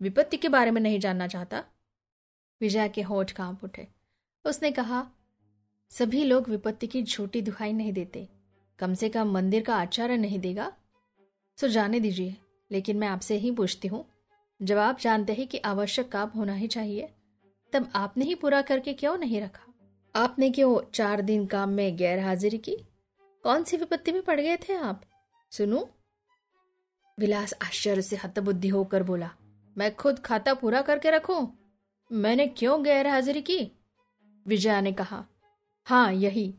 विपत्ति 0.00 0.36
के 0.36 0.48
बारे 0.48 0.70
में 0.70 0.80
नहीं 0.80 0.98
जानना 1.00 1.26
चाहता। 1.26 1.64
विजय 2.60 2.88
के 2.88 3.02
होठ 3.02 3.32
काँप 3.32 3.64
उठे। 3.64 3.86
उसने 4.44 4.70
कहा, 4.72 5.06
सभी 5.90 6.24
लोग 6.24 6.48
विपत्ति 6.48 6.86
की 6.86 7.02
झूठी 7.02 7.42
दुहाई 7.42 7.72
नहीं 7.72 7.92
देते। 7.92 8.28
कम 8.78 8.94
से 8.94 9.08
कम 9.08 9.30
मंदिर 9.30 9.62
का 9.62 9.76
आचार्य 9.76 10.16
नहीं 10.16 10.38
देगा। 10.38 10.72
सो 11.58 11.68
जाने 11.68 12.00
दीजिए, 12.00 12.36
लेकिन 12.70 12.96
मैं 12.96 13.08
आपसे 13.08 13.36
ही 13.36 13.50
पूछती 13.50 13.88
हूँ 13.88 14.04
जब 14.62 14.78
आप 14.78 14.98
जानते 15.00 15.32
हैं 15.32 15.46
कि 15.46 15.58
आवश्यक 15.58 16.12
काम 16.12 16.28
होना 16.28 16.54
ही 16.54 16.66
चाहिए, 16.66 17.12
तब 17.72 17.92
आपने 17.94 18.24
ही 18.24 18.34
पूरा 18.34 18.62
करके 18.62 18.92
क्यों 18.92 19.16
नहीं 19.18 19.40
रखा? 19.40 19.74
आपने 20.16 20.50
क्यों 20.50 20.90
चार 20.94 21.20
दिन 21.20 21.46
काम 21.46 21.68
में 21.68 21.96
गैर 21.96 22.18
हाजिरी 22.18 22.58
की? 22.58 22.76
कौन 23.42 23.64
सी 23.64 23.76
विपत्ति 23.76 24.12
में 24.12 24.22
पड़ 24.22 24.40
गए 24.40 24.56
थे 24.56 24.74
आप? 24.74 25.02
सुनो। 25.50 25.90
विलास 27.18 27.54
आश्चर्य 27.62 28.02
से 28.02 28.16
हतबुद्धि 28.16 28.68
होकर 28.68 29.02
बोला, 29.02 29.30
मैं 29.78 29.96
खुद 29.96 30.18
खाता 30.18 30.54
पूरा 30.54 30.82
करके 30.82 31.10
रखूँ? 31.10 31.58
मैंने 32.12 32.46
क्यों 32.46 32.84
गैर 32.84 33.06
हाजिरी 33.06 33.42
की? 33.42 33.72
विजया 34.46 34.80
ने 34.80 34.92
कहा 34.92 35.26
हाँ 35.84 36.12
यही। 36.12 36.54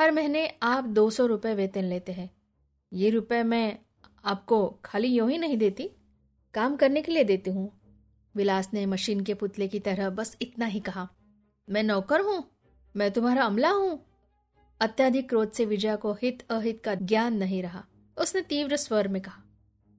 हर 0.00 0.10
महीने 0.10 0.58
आप 0.62 0.84
दो 0.84 1.10
सौ 1.10 1.26
रुपये 1.26 1.54
वेतन 1.54 1.84
लेते 1.84 2.12
हैं। 2.12 2.30
ये 2.92 3.10
रुपए 3.10 3.42
मैं 3.42 3.78
आपको 4.24 4.78
खाली 4.84 5.08
यूँ 5.08 5.30
ही 5.30 5.38
नहीं 5.38 5.56
देती। 5.56 5.90
काम 6.56 6.76
करने 6.76 7.02
के 7.02 7.12
लिए 7.12 7.24
देती 7.24 7.50
हूँ। 7.50 7.70
विलास 8.34 8.70
ने 8.74 8.84
मशीन 8.86 9.20
के 9.20 9.34
पुतले 9.34 9.66
की 9.68 9.78
तरह 9.80 10.10
बस 10.10 10.36
इतना 10.42 10.66
ही 10.66 10.80
कहा, 10.80 11.08
मैं 11.68 11.82
नौकर 11.82 12.20
हूँ, 12.20 12.42
मैं 12.94 13.10
तुम्हारा 13.10 13.42
अमला 13.42 13.70
हूँ। 13.70 13.98
अत्याधिक 14.80 15.28
क्रोध 15.28 15.52
से 15.52 15.64
विजया 15.64 15.96
को 15.96 16.12
हित 16.12 16.42
अहित 16.50 16.80
का 16.84 16.94
ज्ञान 16.94 17.36
नहीं 17.36 17.62
रहा। 17.62 17.84
उसने 18.16 18.42
तीव्र 18.42 18.76
स्वर 18.76 19.08
में 19.08 19.20
कहा, 19.22 19.42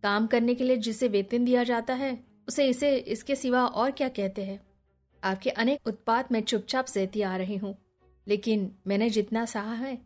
काम 0.04 0.28
करने 0.28 0.56
के 0.56 0.63
लिए 0.63 0.78
जिसे 0.78 1.08
वेतन 1.08 1.46
दिया 1.46 1.63
जाता 1.63 1.93
है, 1.93 2.17
उसे 2.48 2.67
इसे 2.67 2.96
इसके 2.98 3.36
सिवा 3.36 3.65
और 3.65 3.91
क्या 3.91 4.10
कहते 4.10 4.43
हैं? 4.43 4.60
आपके 5.24 5.50
अनेक 5.50 5.88
उत्पाद 5.88 6.26
में 6.32 6.41
चुपचाप 6.41 6.86
सहती 6.86 7.22
आ 7.22 7.36
रही 7.38 7.58
हूँ, 7.58 7.76
लेकिन 8.28 8.72
मैंने 8.88 9.10
जितना 9.10 9.46
सहा 9.46 9.74
है, 9.76 9.98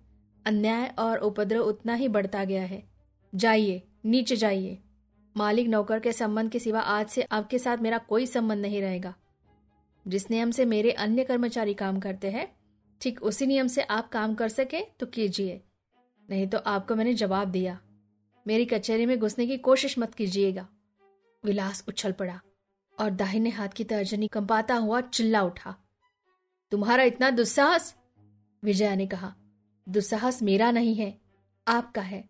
अन्याय 0.45 0.93
और 0.99 1.17
उपद्रव 1.17 1.61
उतना 1.61 1.93
ही 1.93 2.07
बढ़ता 2.07 2.43
गया 2.43 2.63
है। 2.63 2.83
जाइए, 3.33 3.81
नीचे 4.05 4.35
जाइए। 4.35 4.77
मालिक 5.37 5.67
नौकर 5.67 5.99
के 5.99 6.13
संबंध 6.13 6.51
के 6.51 6.59
सिवा 6.59 6.79
आज 6.79 7.09
से 7.09 7.21
आपके 7.21 7.59
साथ 7.59 7.77
मेरा 7.77 7.97
कोई 7.97 8.25
संबंध 8.25 8.61
नहीं 8.61 8.81
रहेगा। 8.81 9.13
जिस 10.07 10.29
नियम 10.31 10.51
से 10.51 10.65
मेरे 10.65 10.91
अन्य 10.91 11.23
कर्मचारी 11.23 11.73
काम 11.73 11.99
करते 11.99 12.29
हैं, 12.31 12.55
ठीक 13.01 13.21
उसी 13.23 13.45
नियम 13.45 13.67
से 13.67 13.81
आप 13.81 14.09
काम 14.09 14.35
कर 14.35 14.49
सके 14.49 14.81
तो 14.99 15.05
कीजिए। 15.05 15.61
नहीं 16.29 16.47
तो 16.47 16.57
आपको 16.57 16.95
मैंने 16.95 17.13
जवाब 17.13 17.47
दिया। 17.47 17.79
मेरी 18.47 18.65
कचहरी 18.65 19.05
में 19.05 19.19
घुसने 19.19 19.47
की 19.47 19.57
कोशिश 19.57 19.97
मत 19.99 20.15
कीजिएगा। 20.15 20.67
विलास 21.43 21.83
उछल 21.87 22.11
पड़ा 22.11 22.41
और 22.99 23.11
दाहिने 23.11 23.49
हाथ 23.49 23.67
की 23.67 23.83
तर्जनी 23.83 24.27
कंपाता 24.27 24.75
हुआ 24.75 25.01
चिल्ला 25.01 25.41
उठा। 25.41 25.75
तुम्हारा 26.71 27.03
इतना 27.03 27.29
दुस्साहस? 27.29 27.95
विजया 28.63 28.95
ने 28.95 29.07
कहा, 29.07 29.33
दुस्साहस 29.89 30.41
मेरा 30.43 30.71
नहीं 30.71 30.95
है, 30.95 31.17
आपका 31.67 32.01
है। 32.01 32.29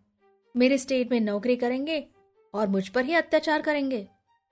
मेरे 0.56 0.78
स्टेट 0.78 1.12
में 1.12 1.20
नौकरी 1.20 1.56
करेंगे 1.56 2.08
और 2.54 2.68
मुझ 2.68 2.88
पर 2.88 3.06
ही 3.06 3.14
अत्याचार 3.14 3.62
करेंगे। 3.62 4.08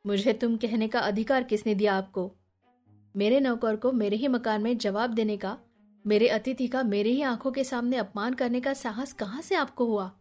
मुझे 0.05 0.33
तुम 0.33 0.57
कहने 0.57 0.87
का 0.87 0.99
अधिकार 0.99 1.43
किसने 1.43 1.75
दिया 1.75 1.95
आपको? 1.95 2.35
मेरे 3.15 3.39
नौकर 3.39 3.75
को 3.75 3.91
मेरे 3.91 4.17
ही 4.17 4.27
मकान 4.27 4.61
में 4.61 4.77
जवाब 4.77 5.13
देने 5.13 5.37
का, 5.37 5.57
मेरे 6.07 6.27
अतिथि 6.27 6.67
का 6.67 6.83
मेरे 6.83 7.09
ही 7.09 7.21
आँखों 7.21 7.51
के 7.51 7.63
सामने 7.63 7.97
अपमान 7.97 8.33
करने 8.33 8.61
का 8.61 8.73
साहस 8.73 9.13
कहाँ 9.13 9.41
से 9.41 9.55
आपको 9.55 9.85
हुआ? 9.85 10.11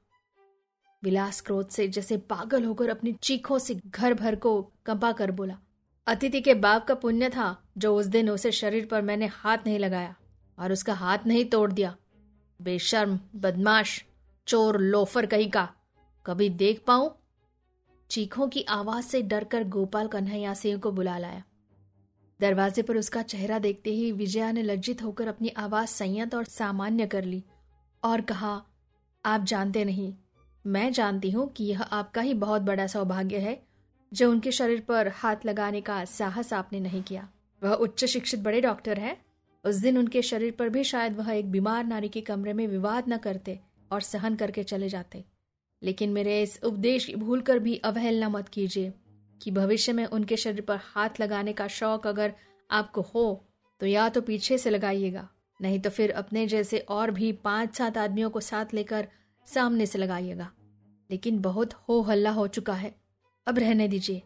विलास 1.02 1.40
क्रोध 1.40 1.68
से 1.68 1.88
जैसे 1.88 2.16
पागल 2.16 2.64
होकर 2.64 2.88
अपनी 2.88 3.12
चीखों 3.12 3.58
से 3.58 3.74
घर 3.74 4.14
भर 4.14 4.36
को 4.36 4.72
कंपा 4.86 5.12
कर 5.12 5.30
बोला। 5.30 5.58
अतिथि 6.06 6.40
के 6.40 6.54
बाप 6.54 6.86
का 6.86 6.94
पुण्य 6.94 7.28
था 7.28 7.62
जो 7.78 7.96
उस 7.96 8.06
दिन 8.06 8.30
उसे 8.30 8.52
शरीर 8.52 8.86
पर 8.86 9.02
मैंने 9.02 9.26
हाथ 9.26 9.58
नहीं 9.66 9.78
लगाया 9.78 10.16
और 10.58 10.72
उसका 10.72 10.94
हाथ 10.94 11.18
नहीं 11.26 11.44
तोड़ 11.44 11.72
दिया। 11.72 11.96
बेशर्म, 12.62 13.20
बदमाश, 13.36 14.04
चोर, 14.46 14.80
लोफर 14.80 15.26
कहीं 15.26 15.50
का। 15.50 15.68
कभी 16.26 16.48
देख 16.48 16.82
पाऊँ 16.86 17.18
चीखों 18.10 18.48
की 18.48 18.62
आवाज़ 18.62 19.04
से 19.04 19.22
डरकर 19.22 19.64
गोपाल 19.64 20.06
कन्हैया 20.08 20.54
सिंह 20.54 20.78
को 20.78 20.92
बुला 20.92 21.18
लाया। 21.18 21.42
दरवाजे 22.40 22.82
पर 22.82 22.96
उसका 22.96 23.22
चेहरा 23.22 23.58
देखते 23.58 23.90
ही 23.90 24.12
विजया 24.12 24.52
ने 24.52 24.62
लज्जित 24.62 25.02
होकर 25.02 25.28
अपनी 25.28 25.48
आवाज़ 25.48 25.88
संयत 25.88 26.34
और 26.34 26.44
सामान्य 26.44 27.06
कर 27.06 27.24
ली 27.24 27.44
और 28.02 28.20
कहा, 28.20 28.62
आप 29.24 29.44
जानते 29.44 29.84
नहीं। 29.84 30.14
मैं 30.66 30.92
जानती 30.92 31.30
हूँ 31.30 31.48
कि 31.48 31.64
यह 31.64 31.82
आपका 31.82 32.20
ही 32.20 32.34
बहुत 32.34 32.62
बड़ा 32.62 32.86
सौभाग्य 32.86 33.38
है, 33.38 33.62
जो 34.12 34.30
उनके 34.30 34.52
शरीर 34.52 34.80
पर 34.80 35.08
हाथ 35.08 35.36
लगाने 35.46 35.80
का 35.80 36.04
साहस 36.04 36.52
आपने 36.52 36.80
नहीं 36.80 37.02
किया। 37.02 37.28
वह 37.62 37.72
उच्च 37.72 38.04
शिक्षित 38.04 38.40
बड़े 38.40 38.60
डॉक्टर 38.60 38.98
हैं। 38.98 39.16
उस 39.64 39.76
दिन 39.76 39.98
उनके 39.98 40.22
शरीर 40.22 40.52
पर 40.52 40.68
भी 40.68 40.84
शायद 40.84 41.16
वह 41.16 41.32
एक 41.32 41.50
बीमार 41.50 41.84
नारी 41.84 42.08
के 42.08 42.20
कमरे 42.20 42.52
में 42.52 42.66
विवाद 42.66 43.08
न 43.08 43.16
करते 43.16 43.60
और 43.92 44.00
सहन 44.00 44.36
करके 44.36 44.62
चले 44.62 44.88
जाते। 44.88 45.24
लेकिन 45.82 46.12
मेरे 46.12 46.42
इस 46.42 46.58
उपदेश 46.64 47.04
की 47.04 47.14
भूल 47.14 47.40
कर 47.40 47.58
भी 47.58 47.76
अवहेलना 47.76 48.28
मत 48.28 48.48
कीजिए 48.48 48.92
कि 49.42 49.50
भविष्य 49.50 49.92
में 49.92 50.04
उनके 50.04 50.36
शरीर 50.36 50.60
पर 50.60 50.78
हाथ 50.82 51.20
लगाने 51.20 51.52
का 51.52 51.66
शौक 51.68 52.06
अगर 52.06 52.32
आपको 52.70 53.00
हो 53.00 53.44
तो 53.80 53.86
या 53.86 54.08
तो 54.08 54.20
पीछे 54.20 54.58
से 54.58 54.70
लगाइएगा, 54.70 55.28
नहीं 55.60 55.80
तो 55.80 55.90
फिर 55.90 56.10
अपने 56.10 56.46
जैसे 56.46 56.78
और 56.78 57.10
भी 57.10 57.32
पाँच 57.32 57.76
सात 57.76 57.98
आदमियों 57.98 58.30
को 58.30 58.40
साथ 58.40 58.74
लेकर 58.74 59.08
सामने 59.46 59.86
से 59.86 59.98
लगाइएगा। 59.98 60.50
लेकिन 61.10 61.38
बहुत 61.38 61.72
हो 61.88 62.00
हल्ला 62.00 62.30
हो 62.30 62.46
चुका 62.46 62.72
है। 62.72 62.94
अब 63.46 63.58
रहने 63.58 63.88
दीजिए। 63.88 64.22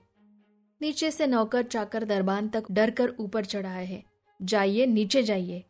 नीचे 0.80 1.10
से 1.10 1.26
नौकर 1.26 1.62
चाकर 1.62 2.04
दरबान 2.04 2.48
तक 2.48 2.64
डर 2.70 2.90
कर 2.90 3.12
ऊपर 3.18 3.44
चढ़ाए 3.44 3.84
है। 3.84 4.02
जाइए, 4.40 4.86
नीचे 4.86 5.22
जाइए। 5.22 5.64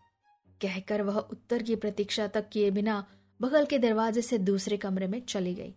कहकर 0.61 1.03
वह 1.03 1.19
उत्तर 1.19 1.63
की 1.63 1.77
प्रतीक्षा 1.77 2.27
तक 2.27 2.49
किए 2.49 2.71
बिना 2.71 3.05
बगल 3.43 3.65
के 3.65 3.79
दरवाजे 3.79 4.23
से 4.23 4.39
दूसरे 4.39 4.77
कमरे 4.77 5.07
में 5.07 5.21
चली 5.21 5.55
गई। 5.55 5.75